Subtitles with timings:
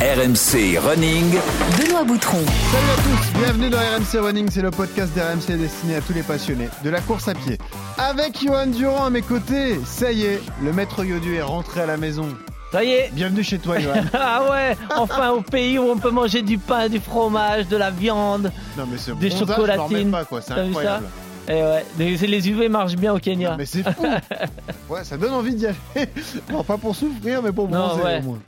[0.00, 1.34] RMC Running.
[1.76, 2.38] Benoît Boutron.
[2.38, 6.22] Salut à tous, bienvenue dans RMC Running, c'est le podcast d'RMC destiné à tous les
[6.22, 7.58] passionnés de la course à pied.
[7.98, 11.86] Avec Johan Durand à mes côtés, ça y est, le maître Yodu est rentré à
[11.86, 12.28] la maison.
[12.70, 13.94] Ça y est Bienvenue chez toi Johan.
[14.12, 17.90] Ah ouais Enfin au pays où on peut manger du pain, du fromage, de la
[17.90, 18.52] viande.
[18.76, 20.10] Non mais ce Des bronzage, chocolatines.
[20.12, 21.06] pas quoi, c'est vu incroyable.
[21.48, 23.52] Et ouais, les, les UV marchent bien au Kenya.
[23.52, 24.04] Non, mais c'est fou
[24.90, 25.76] Ouais, ça donne envie d'y aller.
[26.50, 28.20] Non, pas pour souffrir, mais pour bronzer ouais.
[28.20, 28.38] au moins.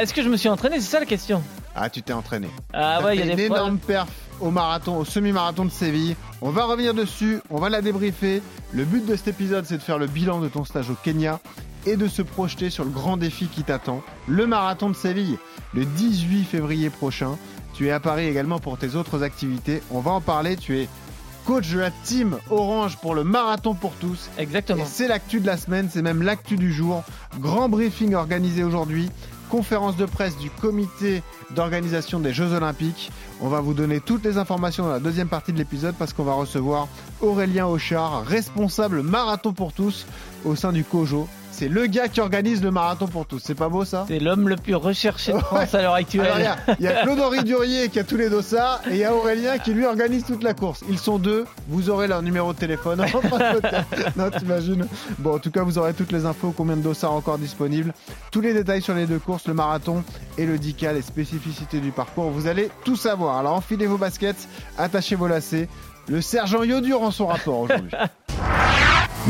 [0.00, 0.80] Est-ce que je me suis entraîné?
[0.80, 1.42] C'est ça la question.
[1.74, 2.48] Ah, tu t'es entraîné.
[2.72, 4.08] Ah T'as ouais, il y a une des énorme perf
[4.40, 6.16] au marathon, au semi-marathon de Séville.
[6.40, 8.42] On va revenir dessus, on va la débriefer.
[8.72, 11.40] Le but de cet épisode, c'est de faire le bilan de ton stage au Kenya
[11.86, 15.38] et de se projeter sur le grand défi qui t'attend, le marathon de Séville,
[15.74, 17.38] le 18 février prochain.
[17.74, 19.82] Tu es à Paris également pour tes autres activités.
[19.92, 20.56] On va en parler.
[20.56, 20.88] Tu es
[21.48, 24.28] coach de la team Orange pour le marathon pour tous.
[24.36, 24.82] Exactement.
[24.82, 27.02] Et c'est l'actu de la semaine, c'est même l'actu du jour.
[27.40, 29.08] Grand briefing organisé aujourd'hui.
[29.48, 31.22] Conférence de presse du comité
[31.56, 33.10] d'organisation des Jeux Olympiques.
[33.40, 36.24] On va vous donner toutes les informations dans la deuxième partie de l'épisode parce qu'on
[36.24, 36.86] va recevoir
[37.22, 40.04] Aurélien Auchard, responsable marathon pour tous
[40.44, 41.28] au sein du COJO.
[41.58, 43.40] C'est le gars qui organise le marathon pour tous.
[43.44, 44.04] C'est pas beau ça?
[44.06, 45.42] C'est l'homme le plus recherché de Ouais.
[45.42, 46.46] France à l'heure alors, il y actuelle.
[46.46, 49.12] a, il y a Claude-Henri Durier qui a tous les dossards et il y a
[49.12, 50.84] Aurélien qui lui organise toute la course.
[50.88, 53.04] Ils sont deux, vous aurez leur numéro de téléphone.
[54.16, 54.86] non, t'imagines
[55.18, 57.92] Bon, en tout cas, vous aurez toutes les infos, combien de dossards encore disponibles,
[58.30, 60.04] tous les détails sur les deux courses, le marathon
[60.36, 62.30] et le 10K, les spécificités du parcours.
[62.30, 63.36] Vous allez tout savoir.
[63.36, 64.46] Alors enfilez vos baskets,
[64.78, 65.68] attachez vos lacets.
[66.08, 67.90] Le sergent Yodur en son rapport aujourd'hui.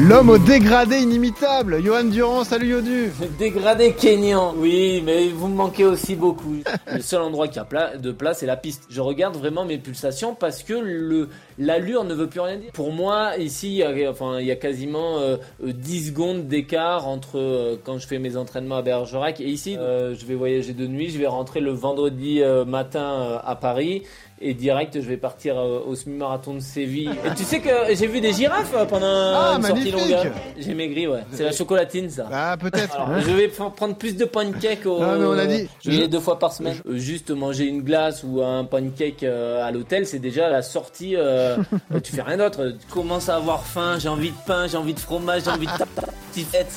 [0.00, 5.84] L'homme au dégradé inimitable, Johan Durand, salut Yodu dégradé kényan, oui, mais vous me manquez
[5.84, 6.54] aussi beaucoup.
[6.94, 8.84] le seul endroit qui a pla- de place, c'est la piste.
[8.90, 12.70] Je regarde vraiment mes pulsations parce que le l'allure ne veut plus rien dire.
[12.72, 16.46] Pour moi, ici, il y a, enfin, il y a quasiment euh, euh, 10 secondes
[16.46, 19.76] d'écart entre euh, quand je fais mes entraînements à Bergerac et ici.
[19.76, 24.04] Euh, je vais voyager de nuit, je vais rentrer le vendredi matin à Paris.
[24.40, 27.10] Et direct, je vais partir euh, au semi-marathon de Séville.
[27.26, 30.30] Et tu sais que j'ai vu des girafes euh, pendant Ah, une sortie longue.
[30.56, 31.20] J'ai maigri, ouais.
[31.32, 32.28] C'est la chocolatine, ça.
[32.32, 32.94] Ah, peut-être.
[32.94, 35.00] Alors, je vais prendre plus de pancakes au.
[35.00, 36.76] Non, mais on a dit- Je vais deux fois par semaine.
[36.88, 41.14] Euh, Juste manger une glace ou un pancake à l'hôtel, c'est déjà la sortie.
[41.16, 41.56] euh,
[42.04, 42.74] tu fais rien d'autre.
[42.78, 43.96] Tu commences à avoir faim.
[43.98, 45.86] J'ai envie de pain, j'ai envie de fromage, j'ai envie de ta
[46.30, 46.70] petite fête.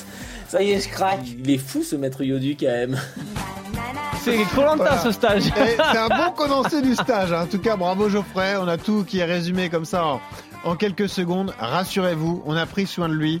[0.48, 1.20] Ça y est, je craque.
[1.44, 2.98] Il est fou ce maître Yodu quand même.
[4.24, 4.98] C'est Colanta Voilà.
[4.98, 5.46] ce stage.
[5.48, 7.32] Et c'est un bon condensé du stage.
[7.32, 7.42] hein.
[7.42, 8.54] En tout cas, bravo Geoffrey.
[8.60, 10.20] On a tout qui est résumé comme ça en,
[10.64, 11.52] en quelques secondes.
[11.58, 13.40] Rassurez-vous, on a pris soin de lui.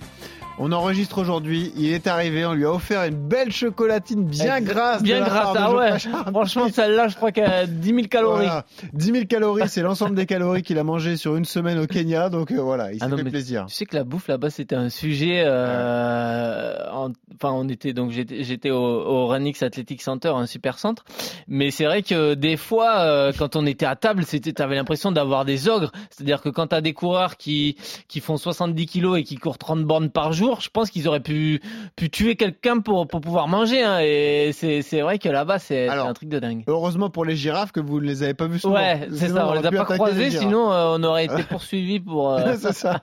[0.64, 1.72] On enregistre aujourd'hui.
[1.76, 2.46] Il est arrivé.
[2.46, 5.02] On lui a offert une belle chocolatine bien Exact- grasse.
[5.02, 5.98] Bien grasse, ah ouais.
[6.30, 8.44] Franchement, celle-là, je crois qu'elle a 10 000 calories.
[8.46, 8.64] Voilà.
[8.92, 12.28] 10 000 calories, c'est l'ensemble des calories qu'il a mangé sur une semaine au Kenya.
[12.28, 13.66] Donc euh, voilà, il s'est Ah fait plaisir.
[13.66, 15.42] Tu sais que la bouffe là-bas c'était un sujet.
[15.44, 20.78] euh, en- Enfin, on était donc j'étais j'étais au, au Ranix Athletic Center, un super
[20.78, 21.04] centre.
[21.48, 25.10] Mais c'est vrai que des fois, euh, quand on était à table, c'était t'avais l'impression
[25.10, 25.90] d'avoir des ogres.
[26.10, 29.82] C'est-à-dire que quand t'as des coureurs qui qui font 70 kilos et qui courent 30
[29.84, 31.60] bornes par jour, je pense qu'ils auraient pu
[31.96, 33.82] pu tuer quelqu'un pour pour pouvoir manger.
[33.82, 34.00] Hein.
[34.02, 36.64] Et c'est vrai que là-bas c'est un truc de dingue.
[36.66, 38.74] Heureusement pour les girafes que vous ne les avez pas vus souvent.
[38.74, 39.44] Ouais, c'est Sinon, ça.
[39.44, 40.38] On aurait les a pas girafes.
[40.40, 42.32] sinon euh, on aurait été poursuivis pour.
[42.32, 43.00] euh, c'est ça,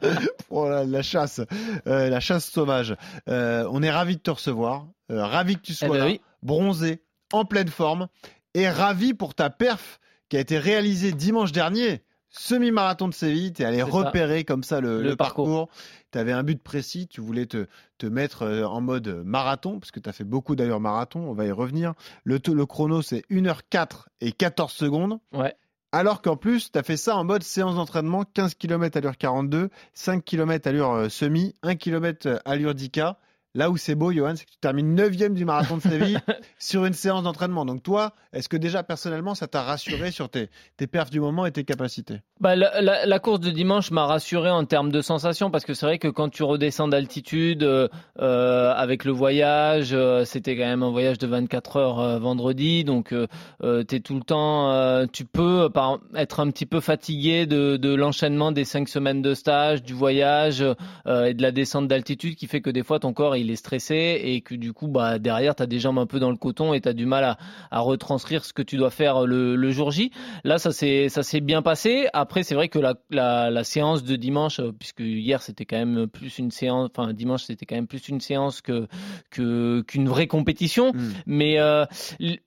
[0.47, 1.41] pour la, la chasse,
[1.87, 2.95] euh, la chasse sauvage.
[3.27, 6.21] On est ravi de te recevoir, ravi que tu sois Eh ben là, oui.
[6.43, 7.01] bronzé,
[7.33, 8.07] en pleine forme,
[8.53, 9.99] et ravi pour ta perf
[10.29, 12.01] qui a été réalisée dimanche dernier.
[12.29, 13.85] Semi-marathon de Séville, tu es allé ça.
[13.85, 15.45] repérer comme ça le, Le le parcours.
[15.45, 15.69] parcours.
[16.11, 17.67] Tu avais un but précis, tu voulais te,
[17.97, 21.33] te mettre euh, en mode marathon, parce que tu as fait beaucoup d'ailleurs marathon, on
[21.33, 21.93] va y revenir.
[22.23, 25.19] Le, chrono, c'est 1h04 et 14 secondes.
[25.33, 25.55] Ouais.
[25.91, 29.17] Alors qu'en plus, tu as fait ça en mode séance d'entraînement, 15 km à l'heure
[29.17, 33.15] 42, 5 km à l'heure semi, 1 km à l'heure 10K.
[33.59, 36.17] Là où c'est beau, Johan, c'est que tu termines 9 du marathon de Séville
[36.59, 37.65] sur une séance d'entraînement.
[37.65, 40.47] Donc toi, est-ce que déjà personnellement, ça t'a rassuré sur tes,
[40.77, 42.21] tes perfs du moment et tes capacités?
[42.39, 45.73] Bah, la, la- la course de dimanche m'a rassuré en termes de sensations parce que
[45.73, 47.89] c'est vrai que quand tu redescends d'altitude euh,
[48.21, 52.85] euh, avec le voyage, euh, c'était quand même un voyage de 24 heures euh, vendredi,
[52.85, 57.75] donc euh, t'es tout le temps, tu peux par, être un petit peu fatigué de,
[57.75, 62.47] de l'enchaînement des cinq semaines de stage, du voyage et de la descente d'altitude qui
[62.47, 65.55] fait que des fois ton corps il est stressé et que du coup bah derrière
[65.55, 67.37] t'as des jambes un peu dans le coton et t'as du mal à,
[67.71, 70.11] à retranscrire ce que tu dois faire le, le jour J.
[70.43, 72.07] Là, ça s'est bien passé.
[72.13, 75.77] Après, c'est vrai que la, la, la séance de dimanche, euh, puisque hier c'était quand
[75.77, 78.87] même plus une séance, enfin dimanche c'était quand même plus une séance que
[79.29, 80.93] que qu'une vraie compétition.
[80.93, 81.09] Mm.
[81.25, 81.85] Mais euh,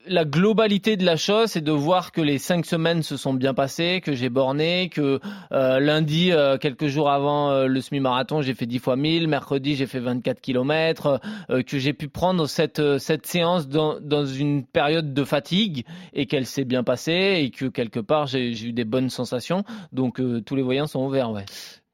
[0.07, 3.55] la globalité de la chose, c'est de voir que les cinq semaines se sont bien
[3.55, 5.21] passées, que j'ai borné, que
[5.53, 9.87] euh, lundi, euh, quelques jours avant le semi-marathon, j'ai fait 10 fois 1000, mercredi j'ai
[9.87, 11.21] fait 24 km, km,
[11.67, 16.47] que j'ai pu prendre cette, cette séance dans, dans une période de fatigue et qu'elle
[16.47, 19.65] s'est bien passée et que quelque part j'ai eu des bonnes sensations.
[19.93, 21.31] Donc tous les voyants sont ouverts.
[21.31, 21.45] Ouais.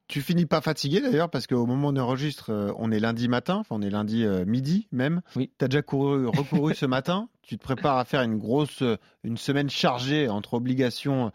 [0.09, 3.29] Tu finis pas fatigué d'ailleurs parce qu'au moment où on enregistre, euh, on est lundi
[3.29, 5.21] matin, enfin on est lundi euh, midi même.
[5.37, 5.51] Oui.
[5.59, 7.29] Tu as déjà couru, recouru ce matin?
[7.49, 11.33] Tu te prépares à faire une grosse, euh, une semaine chargée entre obligations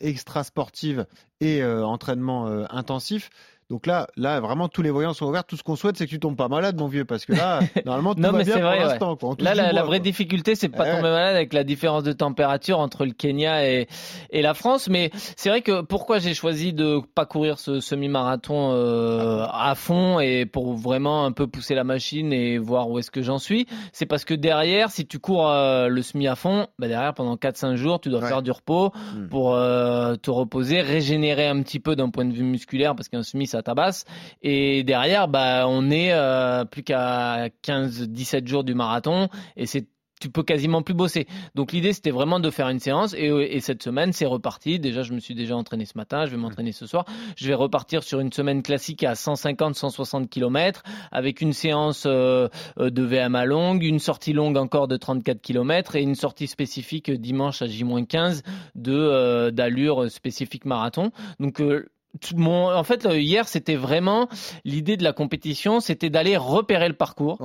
[0.00, 1.04] extra sportives
[1.42, 3.28] et entraînement intensif.
[3.72, 5.44] Donc là, là, vraiment, tous les voyants sont ouverts.
[5.44, 7.60] Tout ce qu'on souhaite, c'est que tu tombes pas malade, mon vieux, parce que là,
[7.86, 9.18] normalement, tout non, va mais bien pour l'instant.
[9.38, 13.12] Là, la, vraie difficulté, c'est pas tomber malade avec la différence de température entre le
[13.12, 13.88] Kenya et,
[14.28, 14.90] et la France.
[14.90, 20.20] Mais c'est vrai que pourquoi j'ai choisi de pas courir ce semi-marathon euh, à fond
[20.20, 23.66] et pour vraiment un peu pousser la machine et voir où est-ce que j'en suis,
[23.94, 27.36] c'est parce que derrière, si tu cours euh, le semi à fond, bah derrière pendant
[27.36, 29.28] 4-5 jours, tu dois faire du repos hmm.
[29.28, 33.22] pour euh, te reposer, régénérer un petit peu d'un point de vue musculaire parce qu'un
[33.22, 34.04] semi ça tabasse.
[34.42, 39.86] Et derrière, bah, on est euh, plus qu'à 15-17 jours du marathon et c'est
[40.22, 41.26] tu peux quasiment plus bosser.
[41.56, 44.78] Donc l'idée c'était vraiment de faire une séance et, et cette semaine c'est reparti.
[44.78, 47.04] Déjà je me suis déjà entraîné ce matin, je vais m'entraîner ce soir.
[47.36, 52.48] Je vais repartir sur une semaine classique à 150-160 km avec une séance euh,
[52.78, 57.60] de VMA longue, une sortie longue encore de 34 km et une sortie spécifique dimanche
[57.60, 58.42] à J-15
[58.76, 61.10] de euh, d'allure spécifique marathon.
[61.40, 61.60] Donc
[62.44, 64.28] en fait, hier, c'était vraiment
[64.64, 67.38] l'idée de la compétition, c'était d'aller repérer le parcours,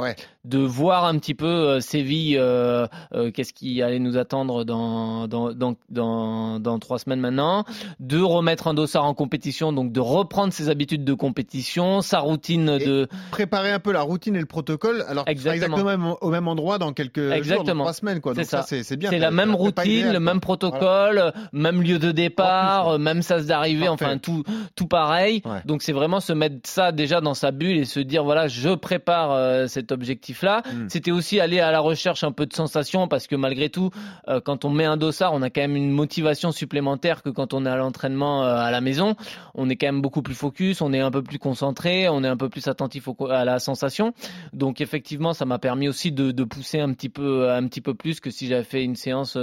[0.43, 5.27] de voir un petit peu euh, Séville, euh, euh, qu'est-ce qui allait nous attendre dans
[5.27, 5.53] dans,
[5.89, 7.65] dans, dans, trois semaines maintenant,
[7.99, 12.77] de remettre un dossard en compétition, donc de reprendre ses habitudes de compétition, sa routine
[12.77, 15.03] de préparer un peu la routine et le protocole.
[15.07, 17.65] Alors exactement, exactement au même endroit dans quelques exactement.
[17.65, 18.33] jours, dans trois semaines, quoi.
[18.35, 19.09] C'est ça, c'est bien.
[19.09, 24.17] C'est la même routine, le même protocole, même lieu de départ, même sas d'arrivée, enfin
[24.17, 24.43] tout
[24.75, 25.41] tout pareil.
[25.65, 28.75] Donc c'est vraiment se mettre ça déjà dans sa bulle et se dire voilà, je
[28.75, 30.63] prépare euh, cet objectif-là.
[30.65, 30.87] Hmm.
[30.89, 33.91] C'était aussi aller à la recherche un peu de sensations parce que malgré tout,
[34.27, 37.53] euh, quand on met un dossard, on a quand même une motivation supplémentaire que quand
[37.53, 39.15] on est à l'entraînement euh, à la maison.
[39.55, 42.27] On est quand même beaucoup plus focus, on est un peu plus concentré, on est
[42.27, 44.13] un peu plus attentif à la sensation.
[44.53, 47.93] Donc effectivement, ça m'a permis aussi de, de, pousser un petit peu, un petit peu
[47.93, 49.37] plus que si j'avais fait une séance,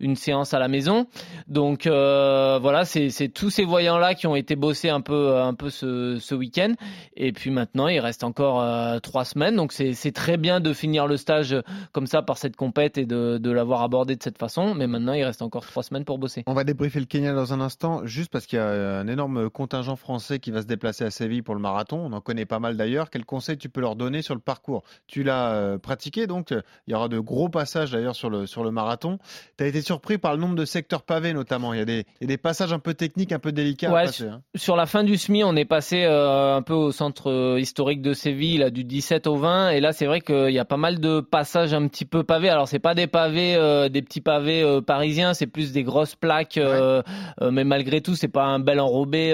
[0.00, 1.06] une séance à la maison.
[1.48, 5.70] Donc voilà, c'est tous ces voyants là qui ont été bossés un peu, un peu
[5.70, 6.74] ce, ce week-end.
[7.16, 9.56] Et puis maintenant, il reste encore euh, trois semaines.
[9.56, 11.56] Donc c'est très bien de finir le stage
[11.92, 14.74] comme ça par cette compète et de, de l'avoir abordé de cette façon.
[14.74, 16.42] Mais maintenant, il reste encore trois semaines pour bosser.
[16.46, 19.50] On va débriefer le Kenya dans un instant, juste parce qu'il y a un énorme
[19.50, 21.98] contingent français qui va se déplacer à Séville pour le marathon.
[21.98, 23.10] On en connaît pas mal d'ailleurs.
[23.10, 24.82] Quel conseil tu peux leur donner sur le parcours?
[25.06, 28.64] Tu l'as euh, pratiqué, donc il y aura de gros passages d'ailleurs sur le, sur
[28.64, 29.18] le marathon.
[29.58, 31.72] Tu as été surpris par le nombre de secteurs pavés notamment.
[31.72, 33.90] Il y a des, il y a des passages un peu techniques, un peu délicats
[33.90, 34.28] à passer.
[34.28, 34.42] Hein.
[34.54, 38.00] Sur la fin du SMI, on est passé euh, un peu au centre euh, historique
[38.00, 39.70] de Séville, là, du 17 au 20.
[39.70, 42.48] Et là, c'est vrai qu'il y a pas mal de passages un petit peu pavés.
[42.48, 46.58] Alors, c'est pas des pavés, euh, des petits pavés parisiens, c'est plus des grosses plaques.
[46.58, 49.32] mais malgré tout, c'est pas un bel enrobé,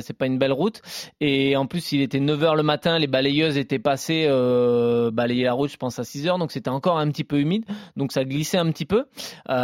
[0.00, 0.80] c'est pas une belle route.
[1.20, 4.26] Et en plus, il était 9 h le matin, les balayeuses étaient passées
[5.12, 7.64] balayer la route, je pense, à 6 h Donc, c'était encore un petit peu humide.
[7.96, 9.04] Donc, ça glissait un petit peu.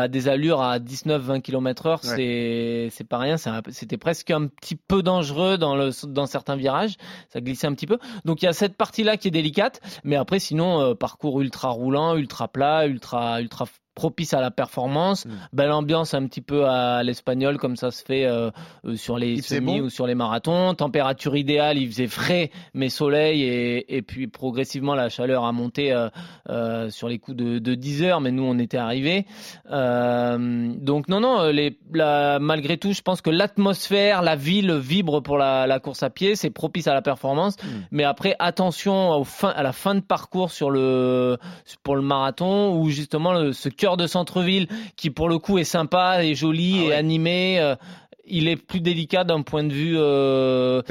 [0.08, 3.36] des allures à 19-20 km heure, c'est, c'est pas rien.
[3.70, 6.96] C'était presque un petit peu dangereux dans, le, dans certains virages.
[7.32, 7.98] Ça glissait un petit peu.
[8.24, 9.80] Donc il y a cette partie-là qui est délicate.
[10.04, 13.66] Mais après, sinon, euh, parcours ultra roulant, ultra plat, ultra, ultra
[13.98, 15.26] propice à la performance.
[15.26, 15.30] Mm.
[15.52, 18.50] Belle ambiance un petit peu à l'espagnol comme ça se fait euh,
[18.84, 20.72] euh, sur les semis ou sur les marathons.
[20.74, 25.92] Température idéale, il faisait frais mais soleil et, et puis progressivement la chaleur a monté
[26.48, 29.26] euh, sur les coups de, de 10 heures mais nous on était arrivés.
[29.68, 35.38] donc non non, les, la, malgré tout je pense que l'atmosphère, la ville vibre pour
[35.38, 37.56] la, la course à pied, c'est propice à la performance.
[37.56, 37.66] Mm.
[37.90, 41.36] Mais après attention au fin, à la fin de parcours sur le
[41.82, 45.64] pour le marathon où justement le, ce cœur de centre-ville qui pour le coup est
[45.64, 47.74] sympa et joli ah et animé.
[48.30, 50.82] Il est plus délicat d'un point de vue euh,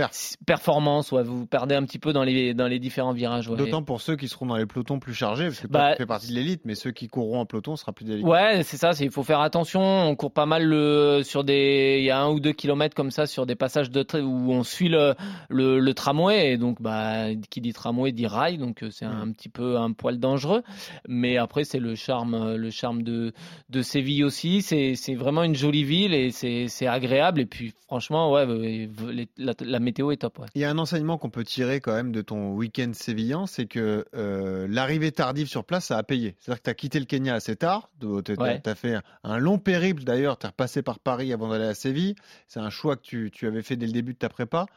[0.46, 1.12] performance.
[1.12, 3.48] Ouais, vous perdez un petit peu dans les dans les différents virages.
[3.48, 3.58] Ouais.
[3.58, 6.30] D'autant pour ceux qui seront dans les pelotons plus chargés, parce que bah, fait partie
[6.30, 8.28] de l'élite, mais ceux qui courront en peloton sera plus délicat.
[8.28, 8.92] Ouais, c'est ça.
[9.00, 9.82] Il faut faire attention.
[9.82, 13.12] On court pas mal le, sur des, il y a un ou deux kilomètres comme
[13.12, 15.16] ça sur des passages de où on suit le,
[15.50, 19.26] le, le tramway et donc bah qui dit tramway dit rail, donc euh, c'est un,
[19.26, 19.34] mm.
[19.34, 20.64] petit peu un poil dangereux.
[21.08, 23.34] Mais après c'est le charme le charme de
[23.70, 24.62] de Séville aussi.
[24.62, 26.88] C'est vraiment une jolie ville et c'est c'est
[27.28, 28.90] agréable et puis, franchement, ouais,
[29.38, 30.40] la, météo est top.
[30.56, 33.66] Il y a un enseignement qu'on peut tirer quand même de ton week-end sévillan, c'est
[33.66, 36.36] que euh, l'arrivée tardive sur place, ça a payé.
[36.40, 37.90] C'est-à-dire que tu as quitté le Kenya assez tard.
[38.00, 38.08] Tu
[38.40, 40.38] as, fait un long périple d'ailleurs.
[40.38, 42.16] Tu es repassé par Paris avant d'aller à Séville.
[42.48, 44.68] C'est un choix que tu, tu avais fait dès le début de ta prépa.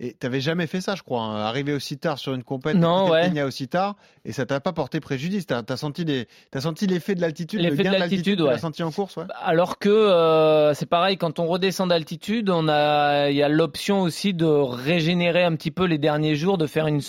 [0.00, 3.10] Et t'avais jamais fait ça, je crois, hein, arriver aussi tard sur une compétition, Non,
[3.10, 3.42] ouais.
[3.42, 5.46] Aussi tard, et ça t'a pas porté préjudice.
[5.46, 8.58] T'as as senti des, t'as senti l'effet de l'altitude, le L'effet de l'altitude, ouais.
[8.58, 9.24] senti en course, ouais.
[9.42, 14.02] Alors que euh, c'est pareil, quand on redescend d'altitude, on a, il y a l'option
[14.02, 17.00] aussi de régénérer un petit peu les derniers jours, de faire une,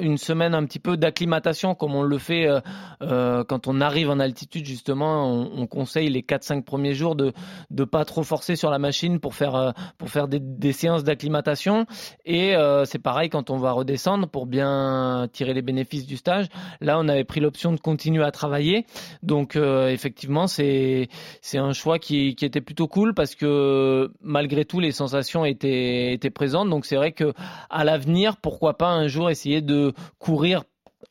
[0.00, 2.60] une semaine un petit peu d'acclimatation, comme on le fait euh,
[3.02, 4.66] euh, quand on arrive en altitude.
[4.66, 7.32] Justement, on, on conseille les 4-5 premiers jours de
[7.70, 11.86] de pas trop forcer sur la machine pour faire pour faire des, des séances d'acclimatation.
[12.24, 16.46] Et euh, c'est pareil quand on va redescendre pour bien tirer les bénéfices du stage.
[16.80, 18.86] Là, on avait pris l'option de continuer à travailler.
[19.22, 21.08] Donc euh, effectivement, c'est
[21.54, 26.30] un choix qui, qui était plutôt cool parce que malgré tout, les sensations étaient étaient
[26.30, 26.70] présentes.
[26.70, 27.32] Donc c'est vrai que
[27.70, 30.64] à l'avenir, pourquoi pas un jour essayer de courir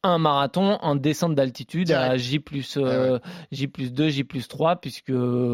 [0.03, 2.23] un marathon en descente d'altitude à Direct.
[2.23, 3.19] J plus euh,
[3.51, 5.11] J plus 2, J plus 3 puisque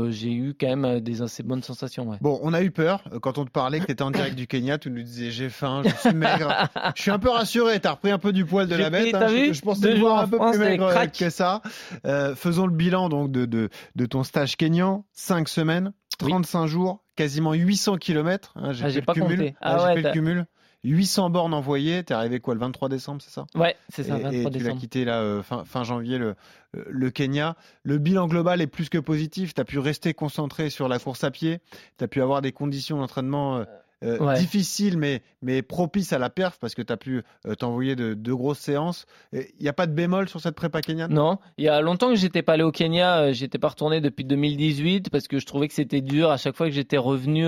[0.09, 2.07] j'ai eu quand même des assez bonnes sensations.
[2.09, 2.17] Ouais.
[2.21, 4.35] Bon, on a eu peur euh, quand on te parlait que tu étais en direct
[4.35, 4.77] du Kenya.
[4.77, 6.69] Tu nous disais j'ai faim, je suis maigre.
[6.95, 7.79] je suis un peu rassuré.
[7.79, 9.13] T'as repris un peu du poil de la bête.
[9.15, 9.27] hein.
[9.29, 11.11] Je, je pensais te voir un peu France, plus maigre euh, crack.
[11.17, 11.61] que ça.
[12.05, 15.05] Euh, faisons le bilan donc de, de, de ton stage kenyan.
[15.13, 16.29] 5 semaines, Oui.
[16.31, 18.53] 35 jours, quasiment 800 km.
[18.55, 19.37] Hein, j'ai Ah, fait j'ai le pas cumul.
[19.37, 19.55] compté.
[19.61, 20.45] Ah, Ah ouais, fait le cumul.
[20.83, 22.03] 800 bornes envoyées.
[22.03, 23.45] T'es arrivé quoi le 23 décembre, c'est ça?
[23.55, 26.35] Ouais, c'est ça, et, 23 et tu l'as quitté là euh, fin, fin janvier le,
[26.75, 27.55] euh, le Kenya.
[27.83, 29.53] Le bilan global est plus que positif.
[29.53, 31.59] Tu as pu rester concentré sur la course à pied.
[31.97, 33.65] Tu as pu avoir des conditions d'entraînement
[34.03, 34.37] euh, Ouais.
[34.39, 38.13] difficiles mais, mais propices à la perf parce que tu as pu euh, t'envoyer de,
[38.13, 39.05] de grosses séances.
[39.33, 41.13] Il n'y a pas de bémol sur cette prépa kenyane?
[41.13, 44.01] Non, il y a longtemps que j'étais pas allé au Kenya, euh, j'étais pas retourné
[44.01, 46.29] depuis 2018 parce que je trouvais que c'était dur.
[46.31, 47.47] À chaque fois que j'étais revenu,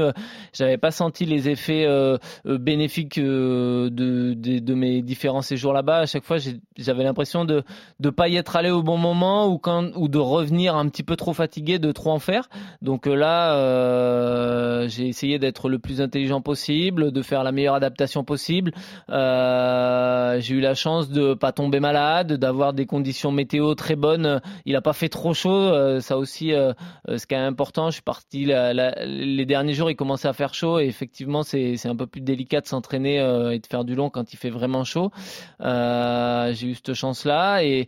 [0.54, 6.00] j'avais pas senti les effets euh, bénéfiques de, de, de mes différents séjours là-bas.
[6.00, 6.38] À chaque fois,
[6.78, 7.64] j'avais l'impression de
[8.00, 11.04] de pas y être allé au bon moment ou quand ou de revenir un petit
[11.04, 12.50] peu trop fatigué, de trop en faire.
[12.82, 18.72] Donc là, j'ai essayé d'être le plus intelligent possible, de faire la meilleure adaptation possible.
[19.10, 24.42] Euh, j'ai eu la chance de pas tomber malade, d'avoir des conditions météo très bonnes.
[24.66, 26.74] Il a pas fait trop chaud, euh, ça aussi, euh,
[27.08, 27.88] c'est quand même important.
[27.88, 31.96] Je suis parti les derniers jours, il commençait à faire chaud et effectivement, c'est un
[31.96, 34.84] peu plus délicat de s'entraîner euh, et de faire du long quand il fait vraiment
[34.84, 35.12] chaud.
[35.60, 37.88] J'ai eu cette chance-là et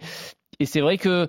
[0.63, 1.27] c'est vrai que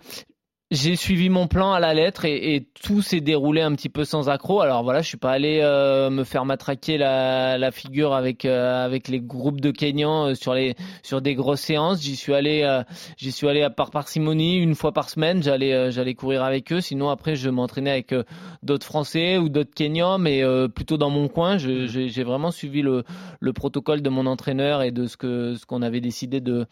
[0.72, 4.04] j'ai suivi mon plan à la lettre et, et tout s'est déroulé un petit peu
[4.04, 4.62] sans accroc.
[4.62, 8.84] Alors voilà, je suis pas allé euh, me faire matraquer la, la figure avec euh,
[8.84, 12.02] avec les groupes de Kenyans euh, sur les sur des grosses séances.
[12.02, 12.82] J'y suis allé euh,
[13.16, 15.40] j'y suis allé à par parcimonie une fois par semaine.
[15.40, 16.80] J'allais euh, j'allais courir avec eux.
[16.80, 18.24] Sinon après je m'entraînais avec euh,
[18.64, 20.42] d'autres Français ou d'autres Kenyans, mais
[20.74, 21.58] plutôt dans mon coin.
[21.58, 23.04] J'ai vraiment suivi le
[23.38, 26.66] le protocole de mon entraîneur et de ce que ce qu'on avait décidé de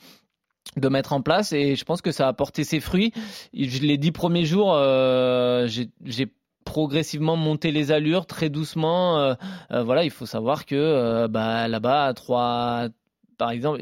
[0.76, 3.12] de mettre en place et je pense que ça a porté ses fruits.
[3.52, 6.32] Les dix premiers jours, euh, j'ai
[6.64, 9.18] progressivement monté les allures très doucement.
[9.18, 9.34] Euh,
[9.70, 12.88] euh, voilà, il faut savoir que bah, là-bas, à trois,
[13.38, 13.80] par exemple,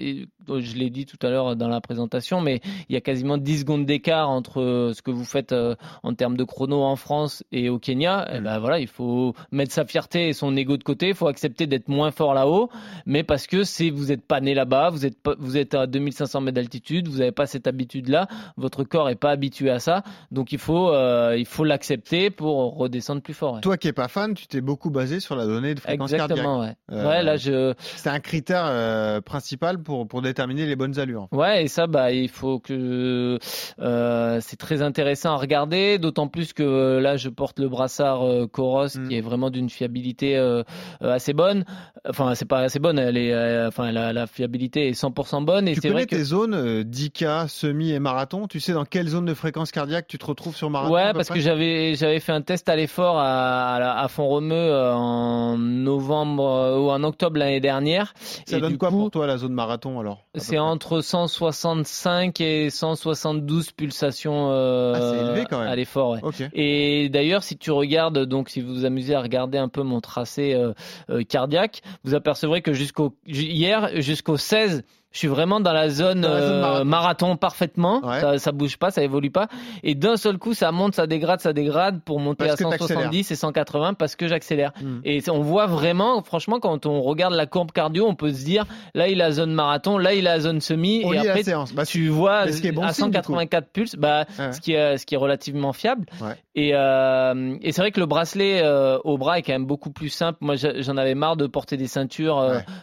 [0.49, 3.61] je l'ai dit tout à l'heure dans la présentation, mais il y a quasiment 10
[3.61, 7.43] secondes d'écart entre euh, ce que vous faites euh, en termes de chrono en France
[7.53, 8.29] et au Kenya.
[8.33, 8.45] Et Mm.
[8.45, 11.09] ben voilà, il faut mettre sa fierté et son ego de côté.
[11.09, 12.71] Il faut accepter d'être moins fort là-haut,
[13.07, 15.87] mais parce que c'est vous êtes pas né là-bas, vous êtes pas- vous êtes à
[15.87, 20.03] 2500 mètres d'altitude, vous n'avez pas cette habitude-là, votre corps est pas habitué à ça,
[20.31, 23.55] donc il faut euh, il faut l'accepter pour redescendre plus fort.
[23.55, 23.61] ouais.
[23.61, 26.31] Toi qui es pas fan, tu t'es beaucoup basé sur la donnée de fréquence cardiaque.
[26.31, 26.75] Exactement, ouais.
[26.91, 31.29] Euh, Ouais, là je C'est un critère euh, principal pour, pour déterminer les bonnes allures.
[31.33, 33.39] Ouais, et ça, bah, il faut que
[33.81, 38.23] euh, c'est très intéressant à regarder, d'autant plus que euh, là, je porte le brassard
[38.27, 39.09] euh, Coros, Mm.
[39.09, 40.63] qui est vraiment d'une fiabilité euh,
[41.03, 41.65] euh, assez bonne.
[42.09, 45.69] Enfin, c'est pas assez bonne, elle est, euh, enfin, la, la fiabilité est 100% bonne.
[45.69, 48.47] Et Tu c'est connais vrai que tes zones euh, 10K, semi et marathon?
[48.49, 51.29] Tu sais dans quelle zone de fréquence cardiaque tu te retrouves sur marathon Ouais, parce
[51.29, 56.45] que j'avais j'avais fait un test à l'effort à, à, à Font-Romeu euh, en novembre
[56.45, 58.15] euh, ou en octobre l'année dernière.
[58.47, 60.22] Ça et donne du quoi coup, pour toi la zone marathon alors?
[60.35, 65.69] C'est entre 165 et 172 pulsations euh, Ah, c'est élevé quand même.
[65.69, 66.13] à l'effort.
[66.13, 66.21] Ouais.
[66.23, 66.43] Ok.
[66.55, 70.01] Et d'ailleurs, si tu regardes, donc si vous vous amusez à regarder un peu mon
[70.01, 70.73] tracé euh,
[71.11, 75.89] euh, cardiaque, vous apercevrez que jusqu'au ju- hier, jusqu'au 16, je suis vraiment dans la
[75.91, 76.85] zone, Dans la zone euh, marathon.
[76.87, 77.37] marathon.
[77.37, 78.01] parfaitement.
[78.05, 78.21] Ouais.
[78.21, 79.49] Ça, ça bouge pas, ça évolue pas.
[79.83, 82.71] Et d'un seul coup, ça monte, ça dégrade, ça dégrade pour monter Parce à que
[82.71, 82.89] t'accélères.
[83.11, 84.73] 170 et 180 parce que j'accélère.
[84.83, 85.01] Hmm.
[85.05, 88.65] Et on voit vraiment, franchement, quand on regarde la courbe cardio, on peut se dire,
[88.95, 91.73] là il a zone marathon, là il a zone semi, On et la après séance.
[91.75, 93.23] Bah, tu vois bon à signe, du coup.
[93.35, 94.53] 184 pulses, bah, Ouais.
[94.53, 96.07] ce qui est ce qui est relativement fiable.
[96.21, 96.35] Ouais.
[96.55, 99.91] Et, euh, et c'est vrai que le bracelet euh, au bras est quand même beaucoup
[99.91, 100.39] plus simple.
[100.41, 102.39] Moi, j'en avais marre de porter des ceintures.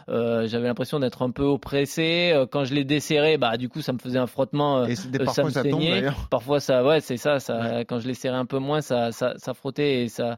[0.08, 2.19] euh, J'avais l'impression d'être un peu oppressé.
[2.32, 4.78] Euh, Quand je les desserrais, bah du coup, ça me faisait un frottement.
[4.78, 6.08] euh, Et euh, parfois me ça tombe saignait.
[6.30, 7.84] Parfois ça, ouais, c'est ça, ça.
[7.88, 10.36] Quand je les serrais un peu moins, ça, ça, ça frottait et ça.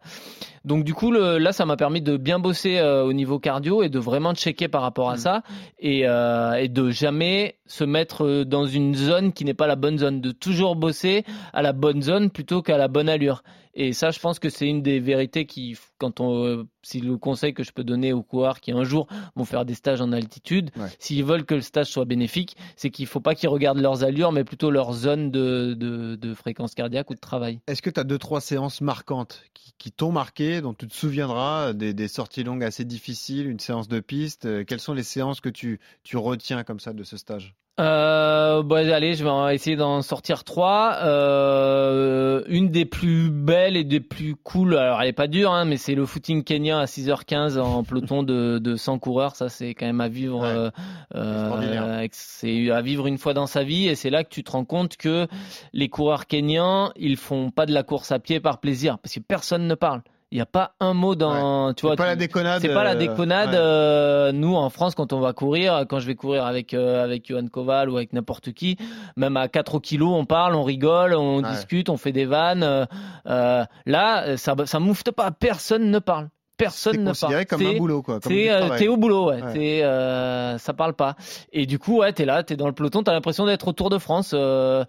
[0.65, 3.83] Donc du coup, le, là, ça m'a permis de bien bosser euh, au niveau cardio
[3.83, 5.19] et de vraiment checker par rapport à Mm.
[5.19, 5.43] ça
[5.81, 9.99] et, euh, et de jamais se mettre dans une zone qui n'est pas la bonne
[9.99, 13.43] zone, de toujours bosser à la bonne zone plutôt qu'à la bonne allure.
[13.75, 17.17] Et ça, je pense que c'est une des vérités qui, quand on, euh, si le
[17.17, 20.13] conseil que je peux donner aux coureurs qui un jour vont faire des stages en
[20.13, 20.89] altitude, Ouais.
[20.99, 24.31] s'ils veulent que le stage soit bénéfique, c'est qu'il faut pas qu'ils regardent leurs allures,
[24.33, 27.61] mais plutôt leur zone de, de, de fréquence cardiaque ou de travail.
[27.67, 30.95] Est-ce que tu as deux, trois séances marquantes qui, qui t'ont marqué, dont tu te
[30.95, 35.03] souviendras, des, des sorties longues assez difficiles, une séance de piste euh, Quelles sont les
[35.03, 37.55] séances que tu, tu retiens comme ça de ce stage?
[37.81, 40.99] Euh, bon, allez, je vais essayer d'en sortir trois.
[41.03, 45.65] Euh, une des plus belles et des plus cool, alors elle est pas dure, hein,
[45.65, 49.37] mais c'est le footing kenyan à 6h15 en peloton de, de 100 coureurs.
[49.37, 50.41] Ça, c'est quand même à vivre.
[50.41, 50.49] Ouais.
[50.49, 50.71] euh,
[51.15, 54.51] euh, c'est à vivre une fois dans sa vie, et c'est là que tu te
[54.51, 55.27] rends compte que
[55.73, 59.21] les coureurs kenyans, ils font pas de la course à pied par plaisir, parce que
[59.21, 60.03] personne ne parle.
[60.33, 62.63] Il n'y a pas un mot dans, tu vois, C'est pas la déconnade.
[62.63, 63.51] c'est pas la euh, déconnade.
[63.51, 63.55] ouais.
[63.57, 67.29] euh, nous, en France, quand on va courir, quand je vais courir avec euh, avec
[67.29, 68.79] Johan Koval ou avec n'importe qui,
[69.19, 71.51] même à 4 kilos, on parle, on rigole, on Ouais.
[71.51, 72.63] discute, on fait des vannes.
[72.65, 75.31] euh, là, ça ça moufte pas.
[75.33, 76.29] Personne ne parle.
[76.63, 77.47] Personne ne parle.
[77.47, 78.19] comme un C'est- boulot, quoi.
[78.31, 79.41] Euh, t'es au boulot, ouais.
[79.83, 81.17] Euh, ça parle pas.
[81.53, 83.91] Et du coup, ouais, t'es là, t'es dans le peloton, t'as l'impression d'être au Tour
[83.91, 84.33] de France.
[84.35, 84.85] Euh,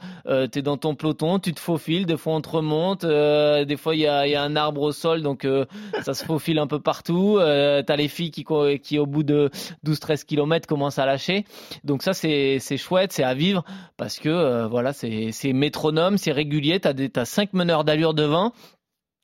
[0.51, 4.01] t'es dans ton peloton, tu te faufiles, des fois on te remonte, des fois il
[4.01, 5.47] y a, il y a un arbre au sol, donc
[6.03, 7.37] ça se faufile un peu partout.
[7.39, 9.49] T'as les filles qui, au bout de
[9.85, 11.45] 12-13 km commencent à lâcher.
[11.83, 13.63] Donc ça c'est, chouette, c'est à vivre
[13.97, 16.79] parce que voilà, c'est, métronome, c'est régulier.
[16.79, 18.53] T'as t'as cinq meneurs d'allure devant.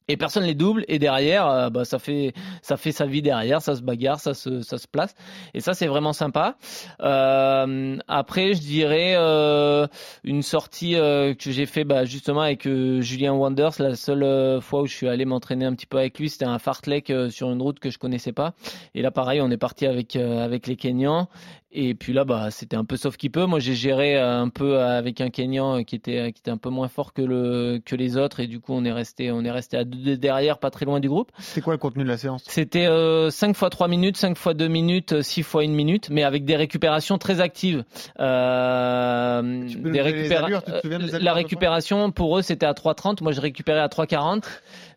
[0.09, 3.61] Et personne les double et derrière, euh, bah, ça fait ça fait sa vie derrière,
[3.61, 5.13] ça se bagarre, ça se ça se place
[5.53, 6.55] et ça c'est vraiment sympa.
[7.01, 9.85] Euh, après, je dirais euh,
[10.23, 13.73] une sortie euh, que j'ai fait bah, justement avec euh, Julien Wanders.
[13.77, 16.57] La seule fois où je suis allé m'entraîner un petit peu avec lui, c'était un
[16.57, 18.53] fartlek sur une route que je connaissais pas.
[18.95, 21.27] Et là, pareil, on est parti avec avec les Kenyans.
[21.71, 23.45] Et puis là, bah, c'était un peu sauf qui peut.
[23.45, 26.57] Moi, j'ai géré euh, un peu avec un Kenyan euh, qui était qui était un
[26.57, 29.43] peu moins fort que le que les autres et du coup, on est resté on
[29.43, 31.31] est resté à deux derrière, pas très loin du groupe.
[31.37, 32.43] C'est quoi le contenu de la séance?
[32.47, 36.23] C'était euh, 5 fois 3 minutes, 5 fois 2 minutes, 6 fois 1 minute, mais
[36.23, 37.83] avec des récupérations très actives.
[38.19, 43.21] Euh, Tu peux nous des La récupération, pour eux, c'était à 3,30.
[43.23, 44.43] Moi, je récupérais à 3,40.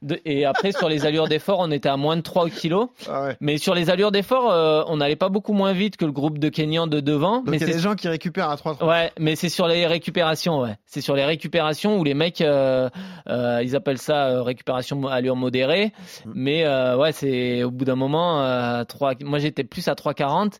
[0.02, 2.88] De- Et après, sur les allures d'effort, on était à moins de 3 kilos.
[3.08, 3.36] Ah ouais.
[3.40, 6.38] Mais sur les allures d'effort, euh, on n'allait pas beaucoup moins vite que le groupe
[6.38, 7.38] de Kenyans de devant.
[7.38, 9.48] Donc mais il y a c'est des gens qui récupèrent à 3 Ouais, mais c'est
[9.48, 10.76] sur les récupérations, ouais.
[10.86, 12.88] C'est sur les récupérations où les mecs, euh,
[13.28, 15.92] euh, ils appellent ça euh, récupération à allure modérée.
[16.24, 16.32] Mm.
[16.34, 20.54] Mais euh, ouais, c'est au bout d'un moment, euh, 3, moi j'étais plus à 3,40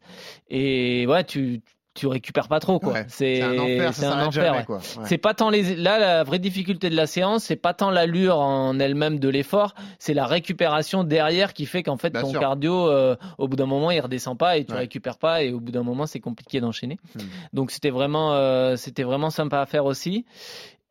[0.51, 1.63] et ouais, tu
[1.95, 2.93] tu récupères pas trop quoi.
[2.95, 3.05] Ouais.
[3.09, 4.45] C'est C'est un enfer, ça c'est un s'arrête enfer.
[4.45, 4.65] jamais, ouais.
[4.65, 4.77] quoi.
[4.79, 5.05] Ouais.
[5.05, 8.39] C'est pas tant les là la vraie difficulté de la séance, c'est pas tant l'allure
[8.39, 12.41] en elle-même de l'effort, c'est la récupération derrière qui fait qu'en fait Bien ton sûr.
[12.41, 14.79] cardio euh, au bout d'un moment il redescend pas et tu Ouais.
[14.79, 16.99] récupères pas et au bout d'un moment c'est compliqué d'enchaîner.
[17.15, 17.21] Hmm.
[17.53, 20.25] Donc c'était vraiment euh, c'était vraiment sympa à faire aussi.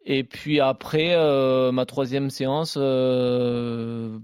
[0.05, 4.17] Et puis après euh, ma troisième séance euh,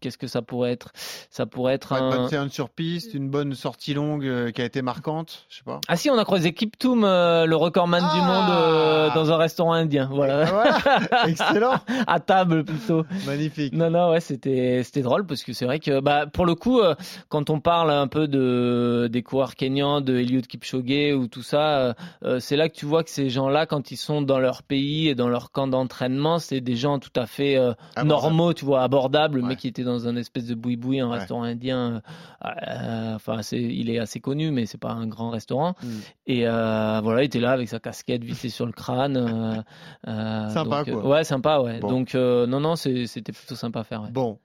[0.00, 0.92] qu'est-ce que ça pourrait être?
[1.30, 4.62] Ça pourrait être Pas un bonne séance sur piste, une bonne sortie longue euh, qui
[4.62, 5.80] a été marquante, je sais pas.
[5.88, 9.36] Ah si, on a croisé Kiptoum, euh, le recordman du Ah monde, euh, dans un
[9.36, 10.08] restaurant indien.
[10.12, 11.26] Voilà, Ah, voilà.
[11.28, 11.74] Excellent,
[12.06, 13.04] à table plutôt.
[13.26, 13.72] magnifique.
[13.72, 16.80] Non, non, ouais, c'était c'était drôle parce que c'est vrai que bah pour le coup,
[16.80, 16.94] euh,
[17.28, 21.94] quand on parle un peu de des coureurs kenyans, de Eliud Kipchoge ou tout ça,
[22.38, 25.14] c'est là que tu vois que ces gens-là, quand ils sont dans leur pays et
[25.14, 28.08] dans leur camp d'entraînement, c'est des gens tout à fait euh, Abordable.
[28.08, 29.40] normaux, tu vois, abordables.
[29.40, 29.48] Ouais.
[29.48, 31.18] mec qui était dans un espèce de boui-boui, un Ouais.
[31.18, 32.02] restaurant indien.
[32.44, 35.74] euh, euh, Enfin, c'est il est assez connu, mais c'est pas un grand restaurant.
[35.82, 35.88] Mm.
[36.26, 39.16] Et euh, voilà, il était là avec sa casquette vissée sur le crâne.
[40.06, 41.06] Sympa, donc, quoi.
[41.08, 41.78] Ouais, sympa, ouais.
[41.80, 41.88] Bon.
[41.88, 44.02] Donc non, non, c'était plutôt sympa à faire.
[44.02, 44.10] Ouais.
[44.10, 44.38] Bon,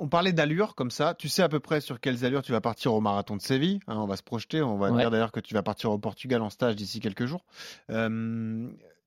[0.00, 1.14] on parlait d'allure comme ça.
[1.14, 3.78] Tu sais à peu près sur quelles allures tu vas partir au marathon de Séville.
[3.86, 4.60] hein, on va se projeter.
[4.60, 4.98] On va Ouais.
[5.00, 7.44] dire d'ailleurs que tu vas partir au Portugal en stage d'ici quelques jours.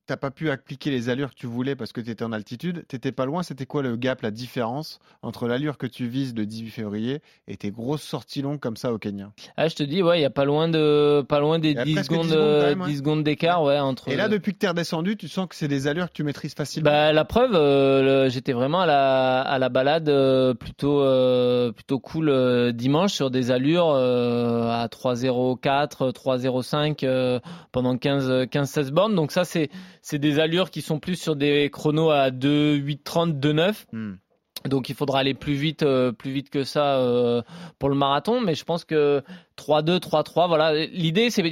[0.08, 2.86] T'as pas pu appliquer les allures que tu voulais parce que tu étais en altitude.
[2.88, 3.44] T'étais pas loin.
[3.44, 7.58] C'était quoi le gap, la différence entre l'allure que tu vises le 18 février et
[7.58, 9.32] tes grosses sorties longues comme ça au Kenya?
[9.58, 11.78] Ah, je te dis, ouais, il y a pas loin de pas loin des Il
[11.78, 12.88] y a 10 presque secondes, 10 secondes, quand euh, ouais.
[12.88, 14.08] 10 secondes d'écart, ouais, entre.
[14.08, 16.54] Et là, depuis que t'es redescendu, tu sens que c'est des allures que tu maîtrises
[16.54, 16.90] facilement?
[16.90, 22.00] Bah, la preuve, euh, j'étais vraiment à la, à la balade euh, plutôt, euh, plutôt
[22.00, 27.40] cool dimanche sur des allures à 3,04, 3,05 euh,
[27.72, 29.16] pendant 15, 15, 16 bornes.
[29.16, 29.70] Donc ça, c'est,
[30.10, 33.84] c'est des allures qui sont plus sur des chronos à 2,830, 2,9.
[33.92, 34.14] Hmm.
[34.64, 37.42] Donc il faudra aller plus vite, euh, plus vite que ça euh,
[37.78, 38.40] pour le marathon.
[38.40, 39.22] Mais je pense que
[39.58, 40.86] 3-2, 3-3, voilà.
[40.86, 41.44] L'idée, c'est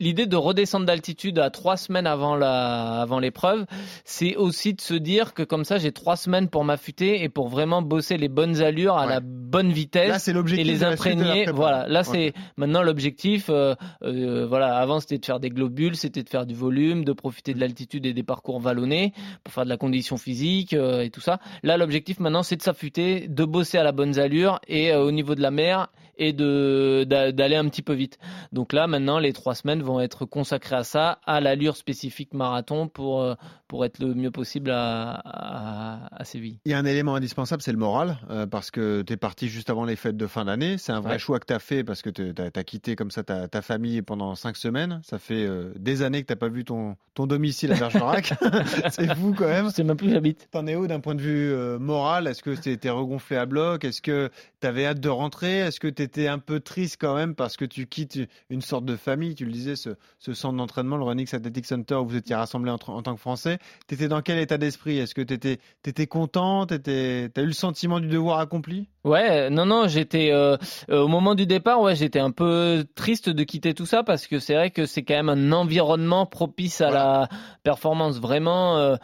[0.00, 3.66] l'idée de redescendre d'altitude à trois semaines avant la, avant l'épreuve,
[4.04, 7.48] c'est aussi de se dire que comme ça, j'ai trois semaines pour m'affûter et pour
[7.48, 10.08] vraiment bosser les bonnes allures à la bonne vitesse.
[10.08, 10.66] Là, c'est l'objectif.
[10.66, 11.46] Et les imprégner.
[11.52, 11.86] voilà.
[11.88, 13.46] Là, c'est maintenant l'objectif.
[13.48, 14.76] Euh, euh, voilà.
[14.76, 18.06] Avant, c'était de faire des globules, c'était de faire du volume, de profiter de l'altitude
[18.06, 19.12] et des parcours vallonnés
[19.44, 21.38] pour faire de la condition physique euh, et tout ça.
[21.62, 25.34] Là, l'objectif maintenant, c'est de s'affûter, de bosser à la bonne allure et au niveau
[25.34, 28.18] de la mer et de d'aller un petit peu vite.
[28.52, 32.88] Donc là, maintenant, les trois semaines vont être consacrés à ça, à l'allure spécifique marathon
[32.88, 33.34] pour, euh,
[33.66, 36.58] pour être le mieux possible à, à, à Séville.
[36.64, 39.48] Il y a un élément indispensable, c'est le moral, euh, parce que tu es parti
[39.48, 40.78] juste avant les fêtes de fin d'année.
[40.78, 43.22] C'est un vrai choix que tu as fait parce que tu as, quitté comme ça
[43.22, 45.00] ta, ta, famille pendant cinq semaines.
[45.04, 48.34] Ça fait euh, des années que tu pas vu ton, ton domicile à Bergerac.
[48.90, 49.70] c'est fou quand même.
[49.70, 50.48] C'est même plus j'habite.
[50.50, 52.26] T'en es où d'un point de vue moral?
[52.26, 53.84] Est-ce que tu étais regonflé à bloc?
[53.84, 55.58] Est-ce que tu avais hâte de rentrer?
[55.58, 58.18] Est-ce que tu étais un peu triste quand même parce que tu quittes
[58.50, 61.96] une sorte de famille Tu le disais, ce, ce centre d'entraînement, le Running Athletic Center
[61.96, 63.58] où vous étiez rassemblés en, en tant que Français.
[63.86, 64.98] Tu étais dans quel état d'esprit?
[64.98, 66.66] Est-ce que tu étais, étais, content?
[66.66, 68.88] Tu as eu le sentiment du devoir accompli?
[69.04, 70.56] Ouais, non, non, j'étais euh,
[70.90, 74.26] euh, au moment du départ, ouais, j'étais un peu triste de quitter tout ça parce
[74.26, 77.28] que c'est vrai que c'est quand même un environnement propice à la
[77.62, 78.18] performance.
[78.18, 78.96] Vraiment, euh,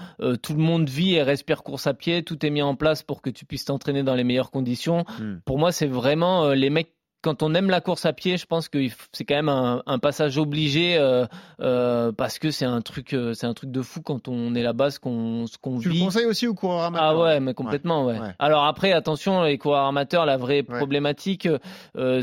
[0.42, 3.22] tout le monde vit et respire course à pied, tout est mis en place pour
[3.22, 5.04] que tu puisses t'entraîner dans les meilleures conditions.
[5.18, 5.36] Hmm.
[5.44, 6.93] Pour moi, c'est vraiment les mecs
[7.24, 10.36] quand on aime la course à pied, je pense que c'est quand même un, passage
[10.36, 11.24] obligé euh,
[11.60, 14.62] euh, parce que c'est un truc, euh, c'est un truc de fou quand on est
[14.62, 15.88] là-bas, ce qu'on qu'on vit.
[15.88, 17.08] Tu le conseilles aussi aux coureurs amateurs?
[17.08, 18.18] Ah ouais, mais complètement, ouais.
[18.38, 21.48] Alors après, attention, les coureurs amateurs, la vraie problématique,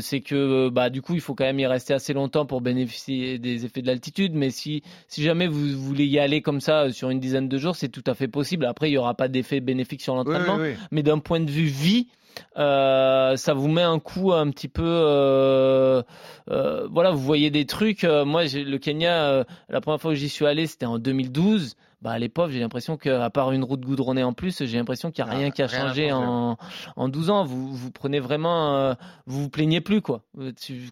[0.00, 3.40] c'est que bah du coup, il faut quand même y rester assez longtemps pour bénéficier
[3.40, 4.34] des effets de l'altitude.
[4.34, 7.74] Mais si si jamais vous voulez y aller comme ça sur une dizaine de jours,
[7.74, 8.66] c'est tout à fait possible.
[8.66, 10.58] Après, il y aura pas d'effet bénéfique sur l'entraînement,
[10.92, 12.06] mais d'un point de vue vie
[12.56, 16.02] euh, ça vous met un coup un petit peu euh,
[16.50, 18.04] euh, voilà vous voyez des trucs.
[18.04, 22.18] Moi le Kenya la première fois que j'y suis allé c'était en 2012 bah à
[22.18, 25.32] l'époque j'ai l'impression qu'à part une route goudronnée en plus j'ai l'impression qu'il n'y a
[25.32, 26.56] ah, rien qui a changé en,
[26.96, 28.94] en 12 ans vous vous prenez vraiment
[29.26, 30.22] vous vous plaignez plus quoi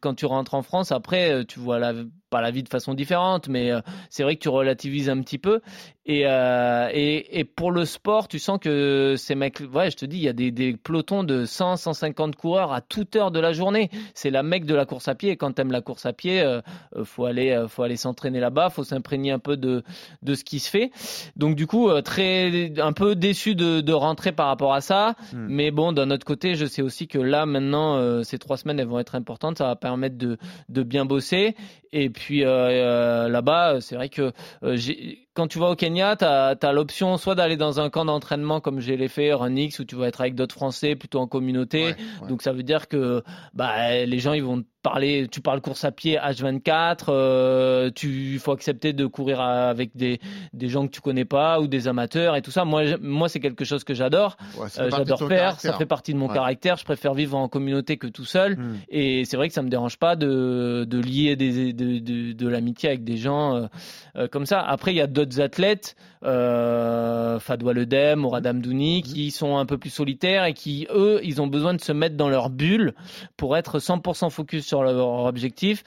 [0.01, 1.93] quand tu rentres en France après tu vois la
[2.31, 5.39] pas la vie de façon différente, mais euh, c'est vrai que tu relativises un petit
[5.39, 5.61] peu.
[6.07, 10.07] Et, euh, et, et, pour le sport, tu sens que ces mecs, ouais, je te
[10.07, 13.39] dis, il y a des, des pelotons de 100, 150 coureurs à toute heure de
[13.39, 13.91] la journée.
[14.15, 15.31] C'est la mec de la course à pied.
[15.31, 16.63] Et quand t'aimes la course à pied, euh,
[16.97, 19.85] euh faut aller, euh, faut aller s'entraîner là-bas, faut s'imprégner un peu de,
[20.23, 20.91] de ce qui se fait.
[21.37, 25.15] Donc du coup, très, un peu déçu de, de rentrer par rapport à ça.
[25.33, 25.47] Hmm.
[25.49, 28.87] Mais bon, d'un autre côté, je sais aussi que là, maintenant, ces trois semaines, elles
[28.87, 29.59] vont être importantes.
[29.59, 31.57] Ça va permettre de, de bien bosser.
[31.93, 34.77] Et puis euh, euh, là-bas, c'est vrai que euh,
[35.35, 38.81] quand tu vas au Kenya, tu as, l'option soit d'aller dans un camp d'entraînement comme
[38.81, 41.95] j'ai l'ai fait, Runix, où tu vas être avec d'autres Français plutôt en communauté.
[42.29, 43.23] Donc ça veut dire que
[43.55, 48.53] bah, les gens ils vont parler, tu parles course à pied H24, euh, tu faut
[48.53, 50.21] accepter de courir avec des,
[50.53, 52.65] des gens que tu connais pas ou des amateurs et tout ça.
[52.65, 54.37] Moi, moi c'est quelque chose que j'adore.
[54.59, 56.77] Euh, j'adore faire, ça fait partie de mon caractère.
[56.77, 58.57] Je préfère vivre en communauté que tout seul.
[58.57, 58.77] Hmm.
[58.89, 62.49] Et c'est vrai que ça me dérange pas de, de lier des, de, de, de
[62.49, 63.67] l'amitié avec des gens euh,
[64.17, 64.61] euh comme ça.
[64.61, 69.03] Après, il y a d'autres athlètes, euh, Fadwa Ledem, Mourad Douni, hmm.
[69.03, 72.17] qui sont un peu plus solitaires et qui, eux, ils ont besoin de se mettre
[72.17, 72.95] dans leur bulle
[73.37, 75.83] pour être 100% focus sur leur objectif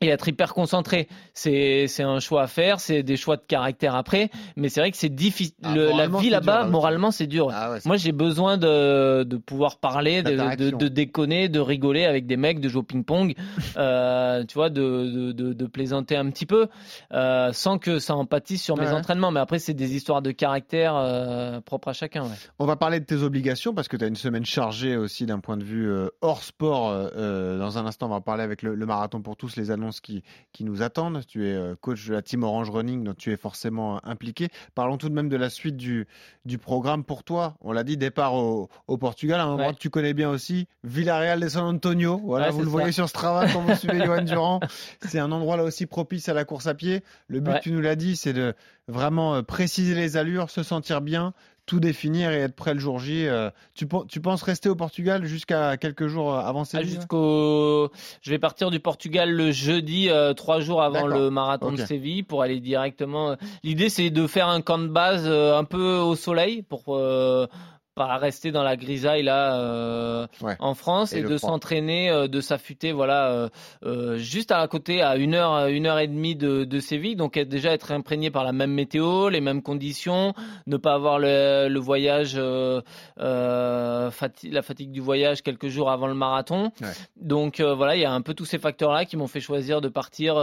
[0.00, 1.08] et être hyper concentré.
[1.34, 4.90] C'est c'est un choix à faire, c'est des choix de caractère après, mais c'est vrai
[4.90, 5.54] que c'est difficile.
[5.62, 7.50] Ah, la vie là-bas, moralement, c'est dur.
[7.52, 12.26] Ah Moi, j'ai besoin de de pouvoir parler, de, de, de, déconner, de rigoler avec
[12.26, 13.34] des mecs, de jouer au ping-pong,
[13.76, 16.68] euh, tu vois, de, de, plaisanter un petit peu,
[17.12, 19.30] euh, sans que ça empathise sur mes entraînements.
[19.30, 22.24] Mais après, c'est des histoires de caractère euh, propres à chacun.
[22.58, 25.40] On va parler de tes obligations parce que tu as une semaine chargée aussi d'un
[25.40, 26.90] point de vue hors sport.
[26.92, 30.22] Dans un instant, on va parler avec le, le marathon pour tous les annonces qui,
[30.52, 31.24] qui nous attendent.
[31.26, 34.48] Tu es euh, coach de la team Orange Running, donc tu es forcément impliqué.
[34.74, 36.06] Parlons tout de même de la suite du,
[36.44, 37.56] du programme pour toi.
[37.60, 41.40] On l'a dit, départ au, au Portugal, un endroit que tu connais bien aussi, Villarreal
[41.40, 42.20] de San Antonio.
[42.24, 44.60] Voilà, vous le voyez sur Strava quand vous suivez Johan Durand.
[45.02, 47.02] C'est un endroit là aussi propice à la course à pied.
[47.26, 48.54] Le but, tu nous l'as dit, c'est de
[48.88, 51.34] vraiment euh, préciser les allures, se sentir bien,
[51.72, 53.26] tout définir et être prêt le jour J.
[53.26, 56.90] Euh, tu, tu penses rester au Portugal jusqu'à quelques jours avant Séville?
[56.92, 61.72] ah, Jusqu'au, je vais partir du Portugal le jeudi, euh, trois jours avant le marathon
[61.72, 63.36] de Séville, pour aller directement.
[63.64, 67.00] L'idée, c'est de faire un camp de base euh, un peu au soleil pour
[67.94, 70.56] pas rester dans la grisaille là euh, Ouais.
[70.60, 73.48] en France Et de s'entraîner, euh, de s'affûter, voilà,
[73.84, 77.16] euh, juste à côté, à une heure, une heure et demie de, de Séville.
[77.16, 80.32] Donc déjà être imprégné par la même météo, les mêmes conditions,
[80.66, 82.36] ne pas avoir le, le voyage,
[84.10, 86.70] fati- la fatigue du voyage quelques jours avant le marathon.
[86.80, 86.88] Ouais.
[87.20, 89.88] Donc voilà, il y a un peu tous ces facteurs-là qui m'ont fait choisir de
[89.88, 90.36] partir,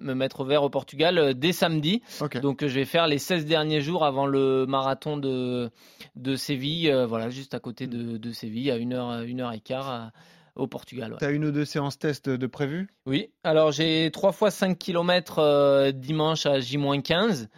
[0.00, 2.02] me, mettre au vert au Portugal dès samedi.
[2.40, 5.70] Donc je vais faire les 16 derniers jours avant le marathon de,
[6.16, 9.60] de Séville, euh, voilà, juste à côté de, de Séville, à 1h, une heure et
[9.60, 10.12] quart à-
[10.54, 11.12] au Portugal.
[11.12, 11.18] ouais.
[11.18, 12.88] T'as une ou deux séances test de prévues?
[13.06, 17.48] Oui, alors j'ai 3 fois 5 km dimanche à J-15.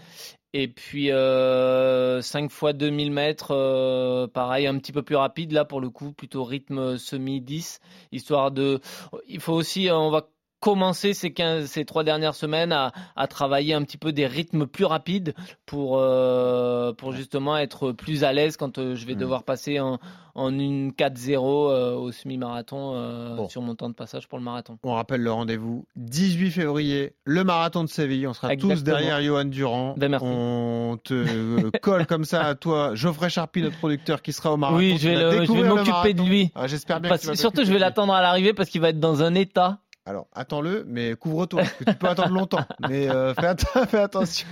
[0.56, 5.64] Et puis euh, 5 fois 2000 mètres, euh, pareil, un petit peu plus rapide là
[5.64, 7.80] pour le coup, plutôt rythme semi-10,
[8.12, 8.78] histoire de...
[9.26, 10.28] Il faut aussi, euh, on va
[10.64, 14.66] commencer ces, 15, ces trois dernières semaines à, à travailler un petit peu des rythmes
[14.66, 15.35] plus rapides
[15.66, 19.20] pour, euh, pour justement être plus à l'aise quand euh, je vais Mhm.
[19.20, 19.98] devoir passer en,
[20.35, 21.37] en une 4-0
[21.70, 23.48] euh, au semi-marathon euh, Bon.
[23.50, 24.79] sur mon temps de passage pour le marathon.
[24.85, 28.27] On rappelle le rendez-vous 18 février, le marathon de Séville.
[28.27, 29.94] On sera tous derrière Johan Durand.
[29.98, 30.16] Ben.
[30.22, 34.79] On te colle comme ça à toi, Geoffrey Charpie, notre producteur, qui sera au marathon.
[34.79, 36.50] Oui, je vais, vas le- je vais m'occuper de lui.
[36.55, 38.98] Ah, J'espère bien Parce- que surtout, je vais l'attendre à l'arrivée parce qu'il va être
[39.00, 39.79] dans un état.
[40.06, 42.60] Alors, attends-le, mais couvre-toi, parce que tu peux attendre longtemps.
[42.90, 44.46] Mais euh, fais, att- fais attention.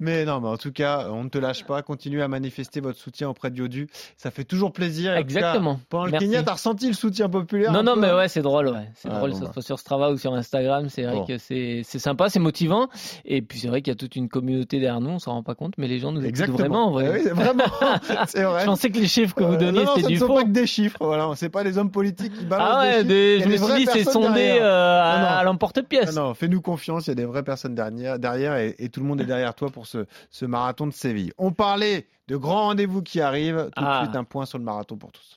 [0.00, 1.82] Mais non, mais en tout cas, on ne te lâche pas.
[1.82, 3.88] Continuez à manifester votre soutien auprès de Yodu.
[4.16, 5.10] Ça fait toujours plaisir.
[5.10, 5.78] Tout cas, Exactement.
[5.90, 6.26] pendant le Merci.
[6.28, 8.88] Kenya, t'as ressenti le soutien populaire Non, non, peu, mais hein ouais, c'est drôle, ouais.
[8.94, 9.52] C'est Ah, drôle, bon, que ce bah.
[9.52, 10.88] soit sur Strava ou sur Instagram.
[10.88, 11.26] C'est vrai Bon.
[11.26, 12.88] que c'est sympa, c'est motivant.
[13.26, 15.42] Et puis c'est vrai qu'il y a toute une communauté derrière nous, on s'en rend
[15.42, 16.58] pas compte, mais les gens nous écoutent Exactement.
[16.58, 16.86] vraiment.
[16.86, 17.10] en vrai.
[17.10, 17.64] Eh oui, vraiment.
[18.26, 18.60] c'est vrai.
[18.62, 20.34] Je pensais que les chiffres que vous Euh, donniez, c'était ce du ne sont faux.
[20.36, 20.96] pas que des chiffres.
[21.00, 23.84] Voilà, c'est pas les hommes politiques qui balancent Ah ouais, des des- je me suis
[23.84, 25.26] dit, c'est sondé à, non.
[25.38, 26.14] à l'emporte-pièce.
[26.14, 29.00] Non, non, fais-nous confiance, il y a des vraies personnes derrière, derrière et, et tout
[29.00, 31.32] le monde est derrière toi pour ce, ce marathon de Séville.
[31.38, 33.68] On parlait de grands rendez-vous qui arrivent.
[33.76, 34.00] Tout Ah.
[34.00, 35.36] de suite, un point sur le marathon pour tous.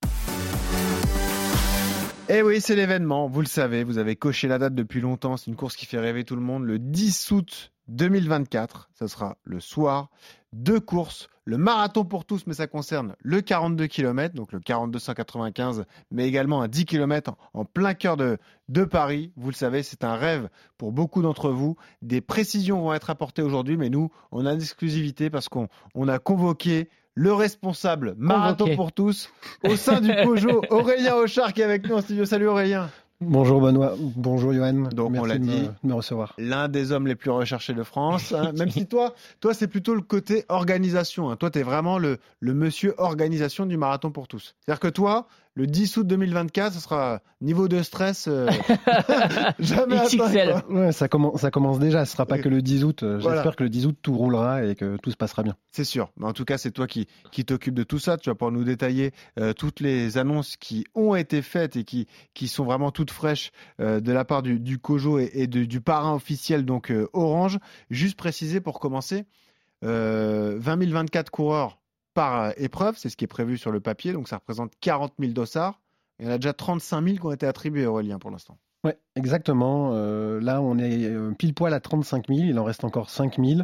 [2.33, 5.47] Eh oui, c'est l'événement, vous le savez, vous avez coché la date depuis longtemps, c'est
[5.47, 6.63] une course qui fait rêver tout le monde.
[6.63, 10.09] Le 10 août 2024, ça sera le soir,
[10.53, 15.83] deux courses, le marathon pour tous, mais ça concerne le 42 km, donc le 4295,
[16.09, 18.37] mais également un 10 km en, plein cœur de,
[18.69, 19.33] de Paris.
[19.35, 21.75] Vous le savez, c'est un rêve pour beaucoup d'entre vous.
[22.01, 26.17] Des précisions vont être apportées aujourd'hui, mais nous, on a l'exclusivité parce qu'on on a
[26.17, 28.75] convoqué le responsable marathon Convoqué.
[28.75, 29.29] pour tous
[29.63, 32.25] au sein du COJO, Aurélien Auchard qui est avec nous en studio.
[32.25, 32.89] Salut Aurélien.
[33.23, 34.89] Bonjour Benoît, bonjour Johan.
[34.95, 35.69] Donc, on Merci l'a de me- dit.
[35.83, 36.33] de me recevoir.
[36.39, 38.51] L'un des hommes les plus recherchés de France, hein.
[38.57, 41.29] même si toi, toi c'est plutôt le côté organisation.
[41.29, 41.35] hein.
[41.35, 44.55] Toi, tu es vraiment le, le monsieur organisation du marathon pour tous.
[44.65, 48.49] C'est-à-dire que toi, le 10 août 2024, ce sera niveau de stress euh,
[49.59, 50.49] jamais atteint, XXL.
[50.67, 50.73] quoi.
[50.73, 53.03] Ouais, ça, commence, ça commence déjà, ce sera pas que le 10 août.
[53.03, 53.51] Euh, J'espère Voilà.
[53.51, 55.55] que le 10 août tout roulera et que tout se passera bien.
[55.71, 56.09] C'est sûr.
[56.17, 58.17] Mais en tout cas, c'est toi qui, qui t'occupe de tout ça.
[58.17, 62.07] Tu vas pouvoir nous détailler euh, toutes les annonces qui ont été faites et qui,
[62.33, 65.65] qui sont vraiment toutes fraîches euh, de la part du, du COJO et, et de-
[65.65, 67.59] du parrain officiel, donc euh, Orange.
[67.89, 69.25] Juste préciser pour commencer,
[69.83, 71.79] euh, 20 024 coureurs
[72.13, 74.13] par euh, épreuve, c'est ce qui est prévu sur le papier.
[74.13, 75.79] Donc ça représente 40 000 dossards.
[76.19, 78.57] Il y en a déjà 35 000 qui ont été attribués, Aurélien, pour l'instant.
[78.83, 79.91] Ouais, exactement.
[79.93, 82.39] Euh, là, on est euh, pile poil à 35 000.
[82.41, 83.61] Il en reste encore 5 000.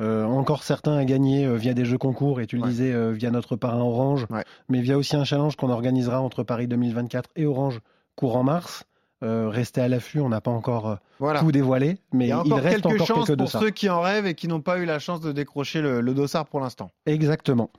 [0.00, 2.68] Euh, encore certains à gagner euh, via des jeux concours, et tu le Ouais.
[2.68, 4.44] disais, euh, via notre parrain Orange, Ouais.
[4.68, 7.80] mais via aussi un challenge qu'on organisera entre Paris 2024 et Orange
[8.14, 8.84] courant mars.
[9.24, 11.40] Euh, restez à l'affût, on n'a pas encore euh, Voilà.
[11.40, 13.88] tout dévoilé, mais Il y a il reste quelques encore chances quelques pour ceux qui
[13.90, 16.60] en rêvent et qui n'ont pas eu la chance de décrocher le, le dossard pour
[16.60, 16.92] l'instant.
[17.06, 17.70] Exactement.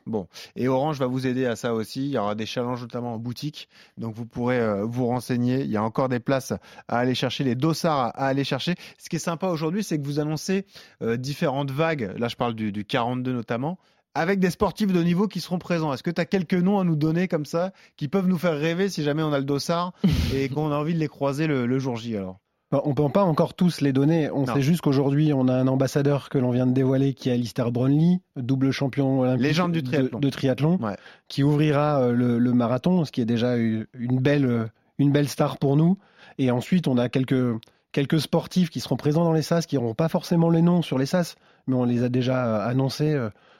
[0.58, 2.06] Et Orange va vous aider à ça aussi.
[2.08, 3.69] Il y aura des challenges notamment en boutique.
[3.97, 5.62] Donc vous pourrez euh, vous renseigner.
[5.62, 6.52] Il y a encore des places
[6.88, 8.75] à aller chercher, les dossards à, à aller chercher.
[8.97, 10.65] Ce qui est sympa aujourd'hui, c'est que vous annoncez
[11.02, 12.13] euh, différentes vagues.
[12.17, 13.78] Là, je parle du, du 42 notamment.
[14.19, 15.93] Avec des sportifs de niveau qui seront présents.
[15.93, 18.58] Est-ce que tu as quelques noms à nous donner comme ça qui peuvent nous faire
[18.58, 19.93] rêver si jamais on a le dossard
[20.36, 22.38] et qu'on a envie de les croiser le, le jour J alors?
[22.71, 24.29] Bon, On ne peut pas encore tous les donner.
[24.29, 24.53] On Non.
[24.53, 27.71] sait juste qu'aujourd'hui, on a un ambassadeur que l'on vient de dévoiler qui est Alistair
[27.71, 30.19] Brownlee, double champion olympique Légende du de- triathlon.
[30.19, 30.95] de, triathlon, Ouais.
[31.27, 34.65] qui ouvrira euh, le, le marathon, ce qui est déjà une une belle, euh,
[34.99, 35.97] une belle star pour nous.
[36.38, 37.55] Et ensuite, on a quelques,
[37.91, 40.99] quelques sportifs qui seront présents dans les SAS, qui n'auront pas forcément les noms sur
[40.99, 43.17] les SAS, mais on les a déjà euh, annoncés.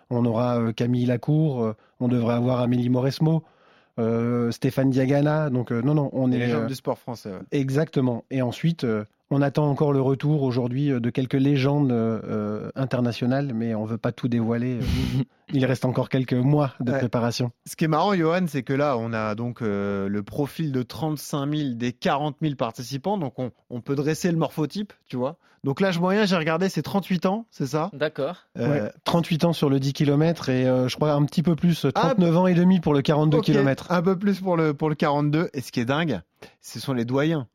[0.10, 3.44] On aura euh, Camille Lacour, euh, on devrait avoir Amélie Mauresmo,
[4.00, 5.50] euh, Stéphane Diagana.
[5.50, 6.40] Donc, euh, non, non, on Les est.
[6.40, 7.30] légendes euh, du sport français.
[7.32, 7.40] ouais.
[7.52, 8.24] Exactement.
[8.32, 8.86] Et ensuite,
[9.32, 13.90] On attend encore le retour aujourd'hui euh, de quelques légendes euh, internationales, mais on ne
[13.90, 14.80] veut pas tout dévoiler.
[15.54, 16.98] Il reste encore quelques mois de Ouais.
[17.00, 17.52] préparation.
[17.68, 20.82] Ce qui est marrant, Johan, c'est que là, on a donc euh, le profil de
[20.84, 23.18] 35 000 des 40 000 participants.
[23.18, 25.38] Donc, on, on peut dresser le morphotype, tu vois.
[25.64, 27.90] Donc, l'âge moyen, j'ai regardé, c'est 38 ans, c'est ça?
[27.94, 28.38] D'accord.
[28.58, 31.56] Euh, Ouais, 38 ans sur le 10 km et euh, je crois un petit peu
[31.56, 33.88] plus, 39 ans et demi pour le 42 Ah, ok, km.
[33.92, 35.50] Un peu plus pour le, pour le 42.
[35.54, 36.22] Et ce qui est dingue,
[36.62, 37.48] ce sont les doyens.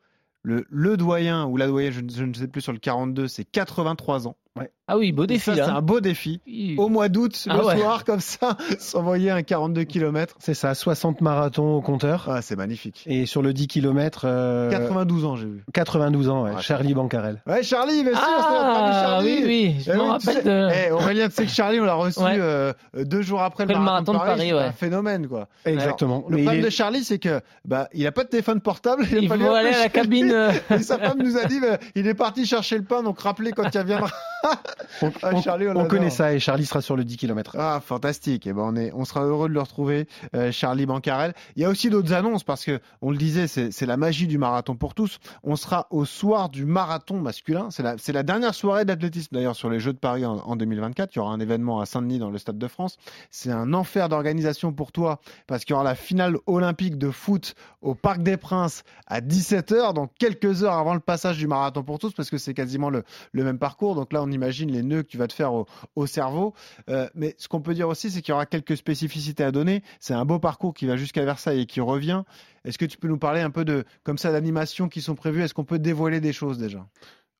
[0.44, 4.28] Le, le doyen ou la doyenne, je, ne- sais plus sur le 42, c'est 83
[4.28, 4.36] ans.
[4.86, 5.76] Ah oui, beau défi c'est là.
[5.76, 6.42] un beau défi.
[6.76, 7.76] Au mois d'août, Ah le ouais.
[7.78, 10.34] soir, comme ça, s'envoyer un 42 km.
[10.40, 12.26] C'est ça, 60 marathons au compteur.
[12.28, 13.02] Ah, c'est magnifique.
[13.06, 14.26] Et sur le 10 km,
[14.70, 15.64] 92 ans, j'ai vu.
[15.72, 17.40] 92 ans, ouais, Charlie Bancarel.
[17.46, 19.36] Ouais, Charlie, bien sûr, c'est notre ami Ah Charlie.
[19.38, 20.68] oui, oui, je Eh me oui, tu rappelle sais- de.
[20.88, 22.36] Eh, Aurélien, tu sais que Charlie, on l'a reçu Ouais.
[22.38, 24.52] euh, deux jours après, Après le marathon, de Paris.
[24.52, 24.60] ouais.
[24.64, 25.48] un phénomène, quoi.
[25.64, 26.24] Exactement.
[26.28, 29.06] Le problème il est- de Charlie, c'est que bah, il a pas de téléphone portable.
[29.10, 30.34] Il fallu faut aller à la cabine.
[30.70, 33.52] Et sa femme nous a dit, bah, il est parti chercher le pain, donc rappelez
[33.52, 34.10] quand il reviendra.
[35.02, 35.88] on, Ah, on- Charlie, on on l'adore.
[35.88, 37.56] connaît ça et Charlie sera sur le 10 km.
[37.58, 38.46] Ah, fantastique.
[38.46, 41.34] Et ben, on, est, on sera heureux de le retrouver, euh, Charlie Bancarel.
[41.56, 44.38] Il y a aussi d'autres annonces parce que, on le disait, c'est la magie du
[44.38, 45.18] marathon pour tous.
[45.42, 47.68] On sera au soir du marathon masculin.
[47.70, 51.14] C'est la, la dernière soirée d'athlétisme d'ailleurs sur les Jeux de Paris en, en 2024.
[51.14, 52.96] Il y aura un événement à Saint-Denis dans le Stade de France.
[53.30, 57.54] C'est un enfer d'organisation pour toi parce qu'il y aura la finale olympique de foot
[57.82, 61.98] au Parc des Princes à 17h, donc quelques heures avant le passage du marathon pour
[61.98, 63.94] tous parce que c'est quasiment le, le même parcours.
[63.94, 66.54] Donc là, on imagine les nœuds que tu vas te faire au, au cerveau.
[66.88, 69.82] Euh, mais ce qu'on peut dire aussi, c'est qu'il y aura quelques spécificités à donner.
[70.00, 72.22] C'est un beau parcours qui va jusqu'à Versailles et qui revient.
[72.64, 75.42] Est-ce que tu peux nous parler un peu de comme ça d'animations qui sont prévues?
[75.42, 76.86] Est-ce qu'on peut dévoiler des choses déjà?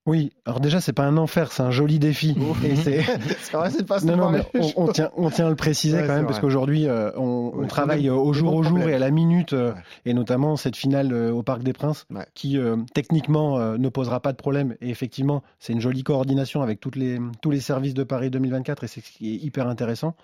[0.07, 2.37] Oui, alors déjà, c'est pas un enfer, c'est un joli défi.
[2.63, 3.03] Et c'est-
[3.41, 5.97] C'est vrai, c'est pas Non, non, mais on, on tient, on tient à le préciser
[5.97, 6.27] Ouais, quand même, vrai.
[6.27, 9.79] parce qu'aujourd'hui, euh, on, travaille au jour au jour et à la minute, euh, Ouais.
[10.05, 12.27] et notamment cette finale euh, au Parc des Princes, Ouais.
[12.35, 12.59] qui
[12.93, 14.75] techniquement ne posera pas de problème.
[14.83, 18.85] Et effectivement, c'est une jolie coordination avec toutes les, tous les services de Paris 2024,
[18.85, 20.15] et c'est ce qui est hyper intéressant.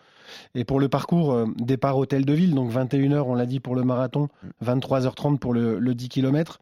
[0.55, 3.83] Et pour le parcours, départ hôtel de ville, donc 21h, on l'a dit pour le
[3.83, 4.29] marathon,
[4.65, 6.61] 23h30 pour le, le 10 km.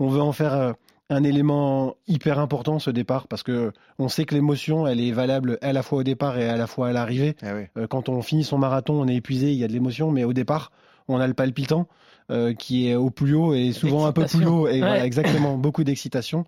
[0.00, 0.74] On veut en faire
[1.10, 5.58] un élément hyper important ce départ parce que on sait que l'émotion elle est valable
[5.62, 7.34] à la fois au départ et à la fois à l'arrivée.
[7.42, 7.62] Eh oui.
[7.76, 10.24] Euh, quand on finit son marathon, on est épuisé, il y a de l'émotion, mais
[10.24, 10.70] au départ,
[11.08, 11.88] on a le palpitant
[12.30, 14.68] euh, qui est au plus haut et souvent un peu plus haut.
[14.68, 14.78] Et Ouais.
[14.80, 16.44] voilà, exactement, beaucoup d'excitation.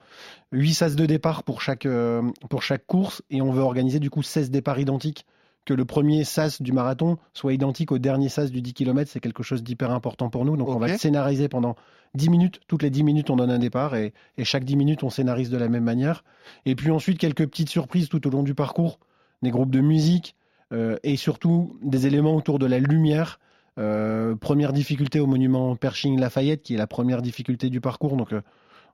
[0.53, 2.21] 8 sas de départ pour chaque, euh,
[2.51, 5.25] pour chaque course et on veut organiser du coup 16 départs identiques.
[5.65, 9.21] Que le premier sas du marathon soit identique au dernier sas du 10 km, c'est
[9.21, 10.57] quelque chose d'hyper important pour nous.
[10.57, 11.77] Donc on va le scénariser pendant
[12.15, 12.61] 10 minutes.
[12.67, 15.51] Toutes les 10 minutes, on donne un départ et, et chaque 10 minutes, on scénarise
[15.51, 16.25] de la même manière.
[16.65, 18.99] Et puis ensuite, quelques petites surprises tout au long du parcours,
[19.43, 20.35] des groupes de musique
[20.73, 23.41] euh, et surtout des éléments autour de la lumière.
[23.79, 28.17] Euh, première difficulté au monument Pershing Lafayette, qui est la première difficulté du parcours.
[28.17, 28.43] Donc, euh,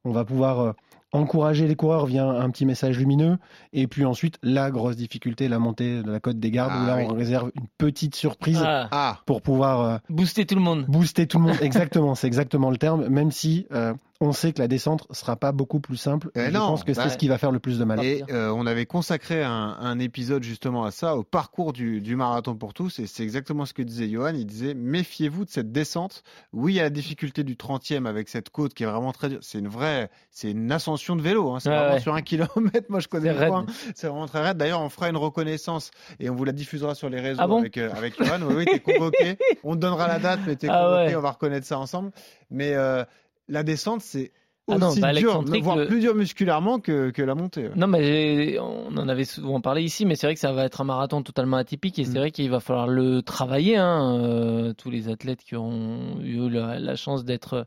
[0.05, 0.75] on va pouvoir
[1.17, 3.39] encourager les coureurs via un petit message lumineux.
[3.73, 6.87] Et puis ensuite, la grosse difficulté, la montée de la côte des gardes, Ah où
[6.87, 7.05] là, oui.
[7.11, 10.85] on réserve une petite surprise Ah, Ah, pour pouvoir euh, booster tout le monde.
[10.87, 11.57] booster tout le monde.
[11.61, 15.53] Exactement, c'est exactement le terme, même si euh, on sait que la descente sera pas
[15.53, 16.31] beaucoup plus simple.
[16.35, 18.03] Eh je non, pense que c'est bah, ce qui va faire le plus de mal.
[18.03, 22.17] et euh, on avait consacré un, un épisode justement à ça, au parcours du, du
[22.17, 24.33] marathon pour tous, et c'est exactement ce que disait Johan.
[24.35, 26.23] Il disait méfiez-vous de cette descente.
[26.55, 29.29] Oui, il y a la difficulté du 30e avec cette côte qui est vraiment très
[29.29, 29.39] dure.
[29.43, 31.53] C'est une vraie, c'est une ascension de vélo.
[31.53, 31.61] hein.
[31.61, 32.01] C'est Ouais, vraiment ouais.
[32.01, 32.87] sur un kilomètre.
[32.89, 33.67] Moi, je connais le coin.
[33.95, 34.57] C'est vraiment très raide.
[34.57, 37.59] D'ailleurs, on fera une reconnaissance et on vous la diffusera sur les réseaux Ah bon
[37.61, 38.41] avec, euh, avec Johan.
[38.43, 39.37] Oui, oui, t'es convoqué.
[39.63, 41.15] On te donnera la date, mais t'es Ah convoqué.
[41.17, 42.11] On va reconnaître ça ensemble.
[42.51, 43.05] Mais euh,
[43.49, 44.33] la descente, c'est
[44.69, 47.69] Ah non, bah, dur, l'excentrique, voire le- plus dur musculairement que, que la montée.
[47.77, 50.81] Non, mais on en avait souvent parlé ici, mais c'est vrai que ça va être
[50.81, 52.19] un marathon totalement atypique et c'est Mm.
[52.19, 53.77] vrai qu'il va falloir le travailler.
[53.77, 57.67] Hein, euh, tous les athlètes qui ont eu la, la chance d'être,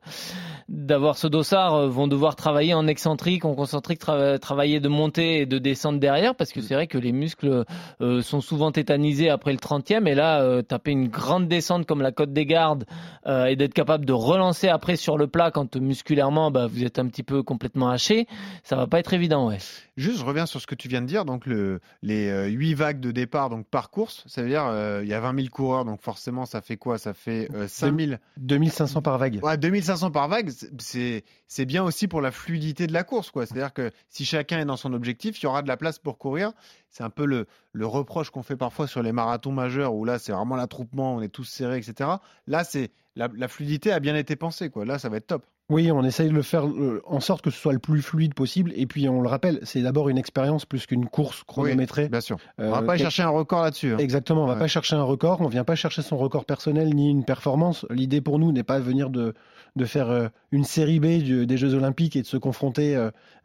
[0.68, 5.40] d'avoir ce dossard euh, vont devoir travailler en excentrique, en concentrique, tra- travailler de montée
[5.42, 7.64] et de descente derrière parce que c'est vrai que les muscles
[8.02, 12.02] euh, sont souvent tétanisés après le 30e et là, euh, taper une grande descente comme
[12.02, 12.84] la côte des gardes
[13.26, 17.06] et d'être capable de relancer après sur le plat quand musculairement bah, vous êtes un
[17.08, 18.26] petit peu complètement haché,
[18.64, 19.48] ça va pas être évident.
[19.50, 19.60] Ouais.
[19.98, 21.26] Juste, je reviens sur ce que tu viens de dire.
[21.26, 25.02] Donc, le, les euh, huit vagues de départ donc par course, ça veut dire euh,
[25.04, 26.98] il y a 20 000 coureurs, donc forcément, ça fait quoi?
[26.98, 28.14] Ça fait euh, 5 000.
[28.38, 29.40] 2500 par vague.
[29.44, 30.50] Ouais, 2500 par vague,
[30.80, 31.24] c'est-
[31.66, 33.46] bien aussi pour la fluidité de la course, quoi.
[33.46, 36.18] C'est-à-dire que si chacun est dans son objectif, il y aura de la place pour
[36.18, 36.54] courir.
[36.90, 40.18] C'est un peu le, le reproche qu'on fait parfois sur les marathons majeurs où là,
[40.18, 42.10] c'est vraiment l'attroupement, on est tous serrés, etc.
[42.48, 44.86] Là, c'est la, la fluidité a bien été pensée, quoi.
[44.86, 45.46] Là, ça va être top.
[45.70, 48.34] Oui, on essaye de le faire euh, en sorte que ce soit le plus fluide
[48.34, 48.74] possible.
[48.76, 52.10] Et puis, on le rappelle, c'est d'abord une expérience plus qu'une course chronométrée.
[52.10, 52.38] Bien sûr.
[52.58, 53.94] On Euh, va pas chercher un record là-dessus.
[53.94, 53.98] hein.
[54.00, 54.60] Exactement, on va Ouais.
[54.60, 57.86] pas chercher un record, on vient pas chercher son record personnel ni une performance.
[57.92, 59.36] L'idée pour nous n'est pas de venir de,
[59.76, 62.96] de faire euh, une série B du- des Jeux Olympiques et de se confronter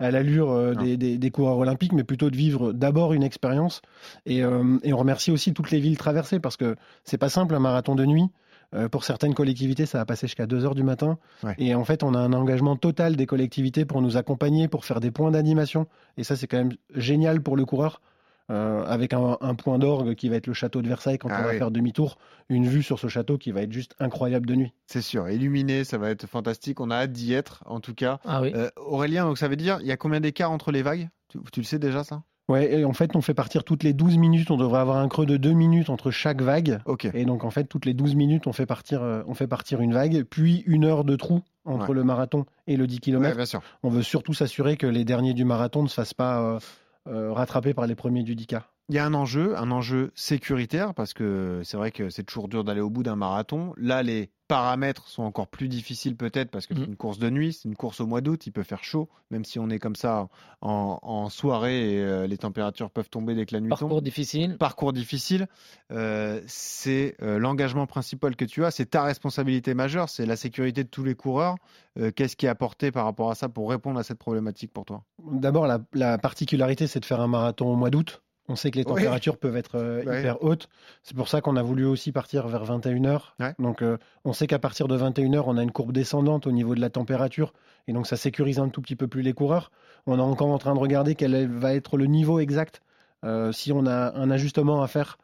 [0.01, 3.83] à l'allure des, des- des coureurs olympiques, mais plutôt de vivre d'abord une expérience.
[4.25, 7.55] Et, euh, et on remercie aussi toutes les villes traversées parce que c'est pas simple
[7.55, 8.25] un marathon de nuit.
[8.75, 11.19] Euh, pour certaines collectivités, ça va passer jusqu'à 2 heures du matin.
[11.43, 11.55] Ouais.
[11.59, 15.01] Et en fait, on a un engagement total des collectivités pour nous accompagner, pour faire
[15.01, 15.87] des points d'animation.
[16.17, 18.01] Et ça, c'est quand même génial pour le coureur.
[18.51, 21.39] euh, avec un, un point d'orgue qui va être le château de Versailles quand Ah
[21.41, 21.57] on va oui.
[21.59, 22.19] faire demi-tour,
[22.51, 24.73] une vue sur ce château qui va être juste incroyable de nuit.
[24.87, 25.31] C'est sûr.
[25.31, 26.79] Illuminé, ça va être fantastique.
[26.79, 28.19] On a hâte d'y être, en tout cas.
[28.27, 28.53] Ah oui.
[28.55, 31.09] Euh, Aurélien, donc ça veut dire, il y a combien d'écart entre les vagues?
[31.29, 32.23] Tu, tu le sais déjà, ça?
[32.49, 35.09] Ouais, et en fait, on fait partir toutes les 12 minutes, on devrait avoir un
[35.09, 36.81] creux de 2 minutes entre chaque vague.
[36.85, 37.07] Ok.
[37.15, 39.81] Et donc, en fait, toutes les 12 minutes, on fait partir, euh, on fait partir
[39.81, 41.95] une vague, puis une heure de trou entre Ouais.
[41.95, 43.63] le marathon et le 10 Ouais, km.
[43.83, 46.59] On veut surtout s'assurer que les derniers du marathon ne se fassent pas euh,
[47.09, 48.61] euh, rattraper par les premiers du 10K.
[48.91, 52.49] Il y a un enjeu, un enjeu sécuritaire, parce que c'est vrai que c'est toujours
[52.49, 53.73] dur d'aller au bout d'un marathon.
[53.79, 56.89] Là, les paramètres sont encore plus difficiles peut-être parce que c'est Mhm.
[56.89, 59.43] une course de nuit, c'est une course au mois d'août, il peut faire chaud, même
[59.47, 60.29] si on est comme ça
[60.61, 64.05] en, en soirée et euh, les températures peuvent tomber dès que la nuit Parcours tombe.
[64.05, 64.59] difficile.
[64.59, 65.47] Parcours difficile,
[65.91, 70.85] euh, c'est euh, l'engagement principal que tu as, c'est ta responsabilité majeure, c'est la sécurité
[70.85, 71.57] de tous les coureurs.
[71.99, 74.85] Euh, Qu'est-ce qui est apporté par rapport à ça pour répondre à cette problématique pour
[74.85, 75.05] toi?
[75.33, 78.21] D'abord, la, la particularité, c'est de faire un marathon au mois d'août.
[78.49, 78.95] On sait que les Ouais.
[78.95, 80.21] températures peuvent être euh, Ouais.
[80.21, 80.69] hyper hautes.
[81.03, 83.35] C'est pour ça qu'on a voulu aussi partir vers 21h.
[83.41, 83.55] Ouais.
[83.59, 86.75] Donc, euh, on sait qu'à partir de 21h, on a une courbe descendante au niveau
[86.75, 87.55] de la température.
[87.89, 89.71] Et donc, ça sécurise un tout petit peu plus les coureurs.
[90.07, 92.81] On est encore en train de regarder quel va être le niveau exact.
[93.25, 95.17] euh, si on a un ajustement à faire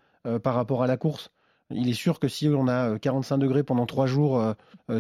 [0.43, 1.31] par rapport à la course.
[1.71, 4.43] Il est sûr que si on a euh, 45 degrés pendant trois jours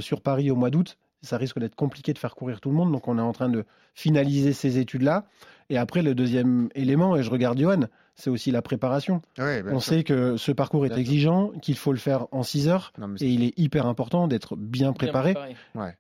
[0.01, 2.93] sur Paris au mois d'août, ça risque d'être compliqué de faire courir tout le monde.
[2.93, 3.65] Donc, on est en train de
[3.95, 5.25] finaliser ces études-là.
[5.71, 7.81] Et après, le deuxième élément, et je regarde Johan,
[8.15, 9.23] c'est aussi la préparation.
[9.39, 12.69] Ouais, On sait que ce parcours est Bien exigeant, qu'il faut le faire en 6
[12.69, 12.93] heures.
[12.99, 15.35] Non, Et il est hyper important d'être bien préparé.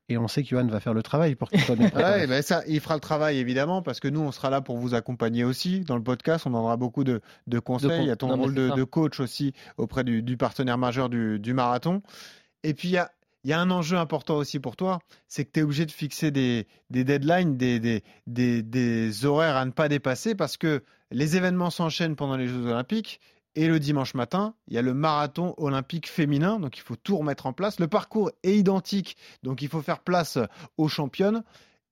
[0.08, 2.20] Et on sait que Johan va faire le travail pour qu'il soit bien préparé.
[2.20, 4.76] Ouais, ben ça, il fera le travail évidemment parce que nous, on sera là pour
[4.78, 6.46] vous accompagner aussi dans le podcast.
[6.46, 7.90] On donnera beaucoup de, de conseils.
[7.90, 11.08] con- il y a ton non, rôle de, coach aussi auprès du, du partenaire majeur
[11.08, 12.02] du, du marathon.
[12.62, 13.10] Et puis il y a,
[13.44, 15.90] il y a un enjeu important aussi pour toi, c'est que tu es obligé de
[15.90, 22.16] fixer des, deadlines, des, des horaires à ne pas dépasser parce que les événements s'enchaînent
[22.16, 23.20] pendant les Jeux Olympiques.
[23.56, 27.16] Et le dimanche matin, il y a le marathon olympique féminin, donc il faut tout
[27.16, 27.80] remettre en place.
[27.80, 30.38] Le parcours est identique, donc il faut faire place
[30.78, 31.42] aux championnes.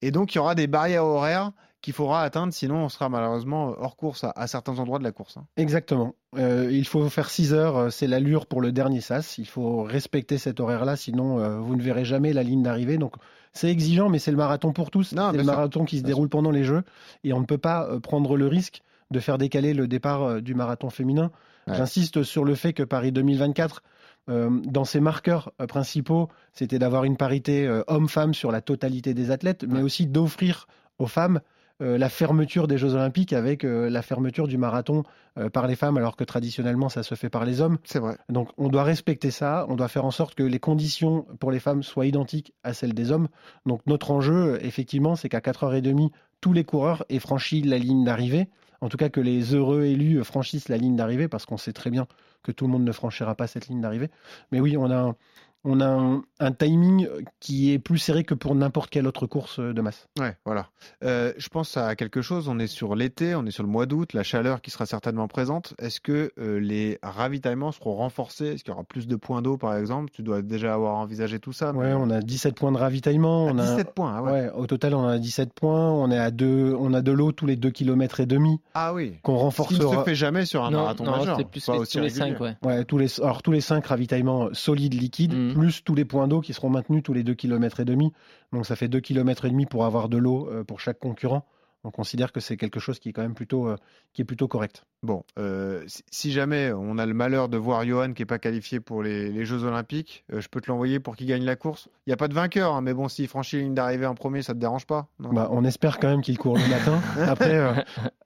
[0.00, 1.50] Et donc, il y aura des barrières horaires
[1.80, 5.12] qu'il faudra atteindre, sinon on sera malheureusement hors course à, à certains endroits de la
[5.12, 5.36] course.
[5.36, 5.46] hein.
[5.56, 6.14] Exactement.
[6.36, 9.38] Euh, il faut faire 6 heures, euh, c'est l'allure pour le dernier sas.
[9.38, 12.98] Il faut respecter cet horaire-là, sinon euh, vous ne verrez jamais la ligne d'arrivée.
[12.98, 13.14] Donc
[13.52, 15.04] c'est exigeant, mais c'est le marathon pour tous.
[15.10, 16.82] C'est le marathon qui se Bien déroule pendant les Jeux.
[17.24, 20.90] Et on ne peut pas prendre le risque de faire décaler le départ du marathon
[20.90, 21.30] féminin.
[21.66, 21.74] Ouais.
[21.76, 23.82] J'insiste sur le fait que Paris 2024,
[24.28, 29.14] euh, dans ses marqueurs euh, principaux, c'était d'avoir une parité euh, homme-femme sur la totalité
[29.14, 29.82] des athlètes, mais Ouais.
[29.82, 30.66] aussi d'offrir
[30.98, 31.40] aux femmes
[31.80, 35.04] la fermeture des Jeux Olympiques avec euh, la fermeture du marathon
[35.38, 37.78] euh, par les femmes, alors que traditionnellement ça se fait par les hommes.
[37.84, 38.16] C'est vrai.
[38.28, 41.60] Donc on doit respecter ça, on doit faire en sorte que les conditions pour les
[41.60, 43.28] femmes soient identiques à celles des hommes.
[43.66, 46.10] Donc notre enjeu, euh, effectivement, c'est qu'à 4h30,
[46.40, 48.48] tous les coureurs aient franchi la ligne d'arrivée.
[48.80, 51.72] En tout cas, que les heureux élus euh, franchissent la ligne d'arrivée, parce qu'on sait
[51.72, 52.06] très bien
[52.42, 54.10] que tout le monde ne franchira pas cette ligne d'arrivée.
[54.52, 55.16] Mais oui, on a un,
[55.64, 57.08] on a un, un timing
[57.40, 60.06] qui est plus serré que pour n'importe quelle autre course euh, de masse.
[60.18, 60.68] Ouais, voilà.
[61.04, 62.48] Euh, je pense à quelque chose.
[62.48, 65.26] On est sur l'été, on est sur le mois d'août, la chaleur qui sera certainement
[65.28, 65.74] présente.
[65.78, 68.46] Est-ce que euh, les ravitaillements seront renforcés?
[68.54, 70.10] Est-ce qu'il y aura plus de points d'eau, par exemple?
[70.12, 71.72] Tu dois déjà avoir envisagé tout ça.
[71.72, 73.48] Ouais, on a 17 points de ravitaillement.
[73.48, 74.14] Ah, on a, 17 points.
[74.16, 74.30] Ah, ouais.
[74.32, 75.90] Ouais, au total, on a 17 points.
[75.92, 78.94] On est à deux, on a de l'eau tous les 2 km et demi Ah
[78.94, 79.14] oui.
[79.22, 80.04] qu'on Ce qui ne se renforcera.
[80.04, 81.36] fait jamais sur un non, marathon non, majeur.
[81.36, 82.32] c'était plus Pas les, aussi tous les régulier.
[82.34, 82.56] 5, ouais.
[82.62, 85.54] Ouais, tous les, alors tous les 5 ravitaillements solides liquides, Mhm.
[85.54, 88.12] plus tous les points d'eau qui seront maintenus tous les 2 km et demi.
[88.52, 91.46] Donc ça fait 2 km et demi pour avoir de l'eau euh, pour chaque concurrent.
[91.84, 93.76] On considère que c'est quelque chose qui est quand même plutôt, euh,
[94.12, 94.82] qui est plutôt correct.
[95.04, 98.80] Bon, euh, si- jamais on a le malheur de voir Johan qui n'est pas qualifié
[98.80, 101.88] pour les, les Jeux Olympiques, euh, je peux te l'envoyer pour qu'il gagne la course.
[102.06, 104.16] Il n'y a pas de vainqueur, hein, mais bon, s'il franchit la ligne d'arrivée en
[104.16, 105.32] premier, ça te dérange pas non?
[105.32, 107.00] Bah, on espère quand même qu'il court le matin.
[107.28, 107.72] Après, euh,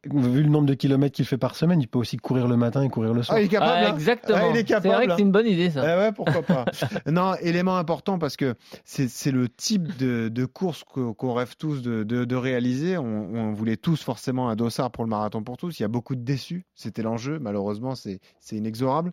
[0.06, 2.82] vu le nombre de kilomètres qu'il fait par semaine, il peut aussi courir le matin
[2.82, 3.36] et courir le soir.
[3.36, 4.38] Ah, il est capable Ah, hein exactement.
[4.38, 5.82] Ah, c'est vrai que c'est une bonne idée, ça.
[5.84, 6.64] Eh ouais, pourquoi pas.
[7.06, 8.54] non, élément important parce que
[8.86, 12.96] c'est c'est le type de, de course qu'on rêve tous de, de- de réaliser.
[12.96, 15.80] On, on voulait tous forcément un dossard pour le marathon pour tous.
[15.80, 16.64] Il y a beaucoup de déçus.
[16.76, 17.38] C'était l'enjeu.
[17.40, 18.20] Malheureusement, c'est
[18.52, 19.12] inexorable.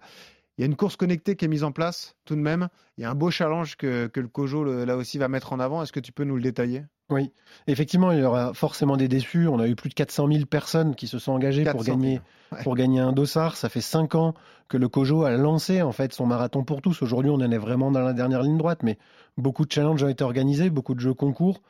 [0.58, 2.68] Il y a une course connectée qui est mise en place tout de même.
[2.98, 5.54] Il y a un beau challenge que, que le Cojo le- là aussi va mettre
[5.54, 5.82] en avant.
[5.82, 6.84] Est-ce que tu peux nous le détailler?
[7.10, 7.32] Oui,
[7.66, 9.48] effectivement, il y aura forcément des déçus.
[9.48, 11.98] On a eu plus de 400 000 personnes qui se sont engagées pour 400 000,
[11.98, 12.22] gagner,
[12.52, 12.64] ouais.
[12.64, 13.56] pour gagner un dossard.
[13.56, 14.34] Ça fait 5 ans
[14.68, 17.02] que le Cojo a lancé en fait son marathon pour tous.
[17.02, 18.98] Aujourd'hui, on en est vraiment dans la dernière ligne droite, mais
[19.38, 21.62] beaucoup de challenges ont été organisés, beaucoup de jeux concours.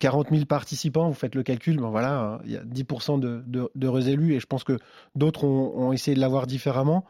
[0.00, 3.44] 40 000 participants, vous faites le calcul, ben voilà, hein, il y a 10% de,
[3.46, 4.78] de, élus et je pense que
[5.14, 7.04] d'autres ont, essayé de l'avoir différemment.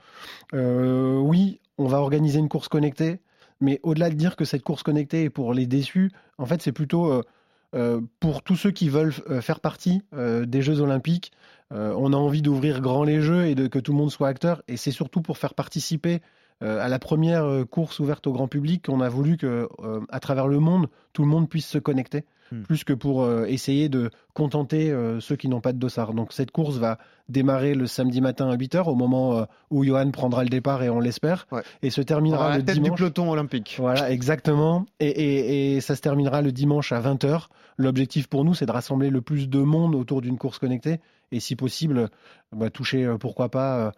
[0.53, 3.20] Euh, oui, on va organiser une course connectée,
[3.61, 6.72] mais au-delà de dire que cette course connectée est pour les déçus, en fait, c'est
[6.72, 7.22] plutôt euh,
[7.74, 11.32] euh, pour tous ceux qui veulent faire partie des Jeux Olympiques.
[11.70, 14.62] On a envie d'ouvrir grand les Jeux et de, que tout le monde soit acteur,
[14.68, 16.20] et c'est surtout pour faire participer
[16.62, 20.00] euh, à la première euh, course ouverte au grand public qu'on a voulu que, euh,
[20.09, 22.61] à travers le monde, tout le monde puisse se connecter, Hmm.
[22.62, 26.12] plus que pour euh, essayer de contenter ceux qui n'ont pas de dossard.
[26.12, 26.98] Donc cette course va
[27.30, 31.00] démarrer le samedi matin à 8h, au moment où Johan prendra le départ et on
[31.00, 31.62] l'espère, Ouais.
[31.82, 33.76] et se À terminera la le tête du peloton olympique.
[33.78, 34.84] Voilà, exactement.
[35.00, 37.48] Et, et- et ça se terminera le dimanche à 20h.
[37.78, 41.00] L'objectif pour nous, c'est de rassembler le plus de monde autour d'une course connectée
[41.32, 42.11] et si possible,
[42.55, 43.92] bah, toucher, pourquoi pas,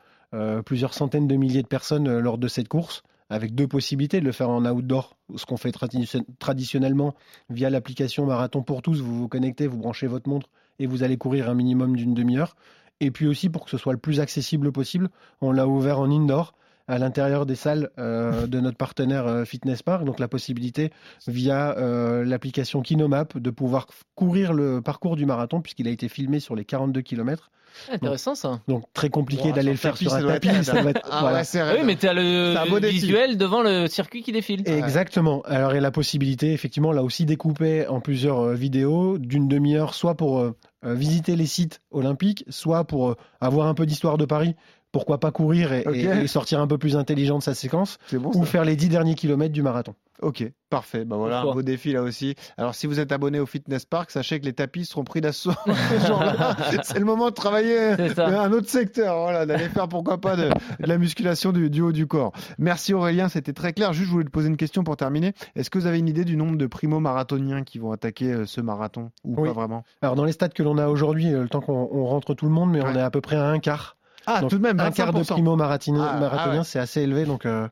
[0.62, 4.24] plusieurs centaines de milliers de personnes euh, lors de cette course, avec deux possibilités, de
[4.24, 7.14] le faire en outdoor, ce qu'on fait tradi- traditionnellement
[7.50, 9.00] via l'application Marathon pour tous.
[9.00, 10.48] Vous vous connectez, vous branchez votre montre
[10.78, 12.56] et vous allez courir un minimum d'une demi-heure.
[13.00, 15.08] Et puis aussi, pour que ce soit le plus accessible possible,
[15.40, 16.54] on l'a ouvert en indoor
[16.88, 20.04] à l'intérieur des salles euh, de notre partenaire euh, Fitness Park.
[20.04, 20.90] Donc la possibilité
[21.26, 26.40] via euh, l'application Kinomap de pouvoir courir le parcours du marathon puisqu'il a été filmé
[26.40, 27.50] sur les 42 km.
[27.92, 28.60] Intéressant ça.
[28.68, 30.64] Donc très compliqué Wow, d'aller le faire tapis, sur un être tapis.
[30.64, 31.38] ça doit être- Ah voilà.
[31.38, 32.54] ouais, c'est oui, mais tu as le
[32.88, 34.62] visuel devant le circuit qui défile.
[34.66, 35.42] Exactement.
[35.42, 39.46] Alors, il y a la possibilité, effectivement, là aussi découpée en plusieurs euh, vidéos d'une
[39.46, 44.24] demi-heure, soit pour euh, visiter les sites olympiques, soit pour avoir un peu d'histoire de
[44.24, 44.54] Paris.
[44.92, 45.94] Pourquoi pas courir et, Ok.
[45.96, 48.76] et- et sortir un peu plus intelligent de sa séquence, bon ou ça faire les
[48.76, 49.94] 10 derniers kilomètres du marathon.
[50.22, 51.04] Ok, parfait.
[51.04, 52.34] Bah voilà, un Pourquoi beau défi là aussi.
[52.56, 55.52] Alors si vous êtes abonné au Fitness Park, sachez que les tapis seront pris d'assaut.
[56.84, 60.86] C'est le moment de travailler un autre secteur, voilà, d'aller faire pourquoi pas de, de
[60.86, 62.32] la musculation du, du haut du corps.
[62.58, 63.92] Merci Aurélien, c'était très clair.
[63.92, 65.34] Juste, je voulais te poser une question pour terminer.
[65.54, 68.62] Est-ce que vous avez une idée du nombre de primo-marathoniens qui vont attaquer euh, ce
[68.62, 69.48] marathon ou Oui.
[69.48, 69.84] pas vraiment?
[70.00, 72.46] Alors, dans les stats que l'on a aujourd'hui, euh, le temps qu'on on rentre tout
[72.46, 73.95] le monde, mais on est à peu près à un quart.
[74.26, 75.34] Ah, Donc, tout de même, un quart de 25%.
[75.34, 76.64] primo marathonien, Ah, marathonien, ah ouais.
[76.64, 77.24] c'est assez élevé.
[77.24, 77.68] Donc, euh,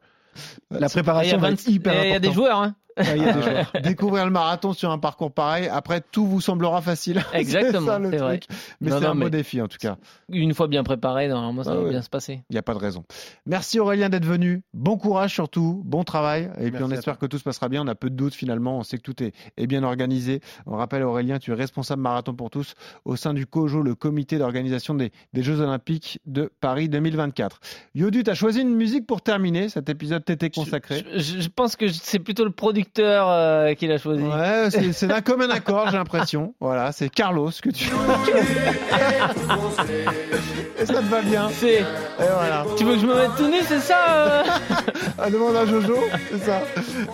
[0.70, 2.34] la Ah, préparation va 20 être hyper a- il y a des importante.
[2.34, 2.58] joueurs.
[2.62, 2.74] Hein.
[2.96, 3.82] Ouais, il y a des Ah joueurs.
[3.82, 7.24] Découvrir le marathon sur un parcours pareil, après tout vous semblera facile.
[7.32, 8.40] Exactement, c'est ça le c'est vrai.
[8.80, 9.96] Mais Non, c'est non, un beau mais- défi en tout cas.
[10.28, 11.90] Une fois bien préparé, normalement ça Ah va ouais.
[11.90, 12.42] bien se passer.
[12.50, 13.04] Il n'y a pas de raison.
[13.46, 14.62] Merci Aurélien d'être venu.
[14.74, 16.50] Bon courage surtout, bon travail.
[16.60, 17.82] Et puis on espère que tout se passera bien.
[17.82, 18.78] On a peu de doutes finalement.
[18.78, 20.40] On sait que tout est, est bien organisé.
[20.66, 22.74] On rappelle Aurélien, tu es responsable marathon pour tous
[23.04, 27.60] au sein du COJO, le comité d'organisation des, des Jeux Olympiques de Paris 2024.
[27.94, 29.68] Yodu, tu as choisi une musique pour terminer.
[29.68, 31.04] Cet épisode t'était consacré.
[31.14, 34.22] Je, je- je pense que c'est plutôt le producteur euh, qui l'a choisi.
[34.22, 36.54] Ouais, c'est d'un commun accord, j'ai l'impression.
[36.60, 37.90] Voilà, c'est Carlos que tu.
[40.80, 41.48] Et ça te va bien.
[41.52, 41.80] C'est.
[41.80, 41.84] Et
[42.18, 42.64] voilà.
[42.76, 44.42] Tu veux que je me mette tout nu, c'est ça euh
[45.18, 45.96] Ah, demande à Jojo,
[46.32, 46.60] c'est ça.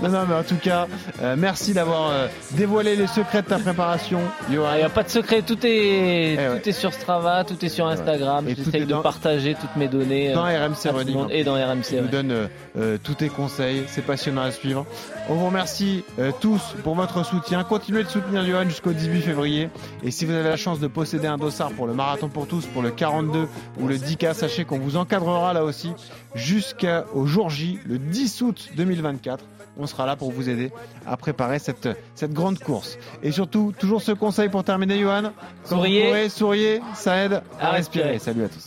[0.03, 0.87] Non, non, mais en tout cas,
[1.23, 4.21] euh, merci d'avoir euh, dévoilé les secrets de ta préparation.
[4.51, 6.63] Il n'y a pas de secret, tout est, Eh tout ouais.
[6.65, 8.47] est sur Strava, tout est sur Instagram.
[8.49, 10.33] J'essaye est de dans- partager toutes mes données.
[10.33, 11.27] Dans euh, RMC à Running.
[11.31, 11.93] et dans RMC.
[11.93, 12.03] Nous ouais.
[12.11, 12.47] donne euh,
[12.79, 14.87] euh, tous tes conseils, c'est passionnant à suivre.
[15.29, 15.60] On vous remercie
[16.19, 17.65] euh, tous pour votre soutien.
[17.65, 19.69] Continuez de soutenir Johan jusqu'au 18 février.
[20.03, 22.67] Et si vous avez la chance de posséder un dossard pour le marathon pour tous,
[22.67, 23.47] pour le 42
[23.81, 25.93] ou le 10K, sachez qu'on vous encadrera là aussi
[26.35, 29.45] jusqu'au jour J, le 10 août 2024.
[29.79, 30.73] On sera là pour vous aider
[31.07, 32.99] à préparer cette, cette grande course.
[33.23, 35.23] Et surtout, toujours ce conseil pour terminer, Johan.
[35.23, 36.07] Quand vous Souriez.
[36.07, 38.11] courez, souriez, ça aide à, À respirer.
[38.11, 38.19] respirer.
[38.19, 38.67] Salut à tous.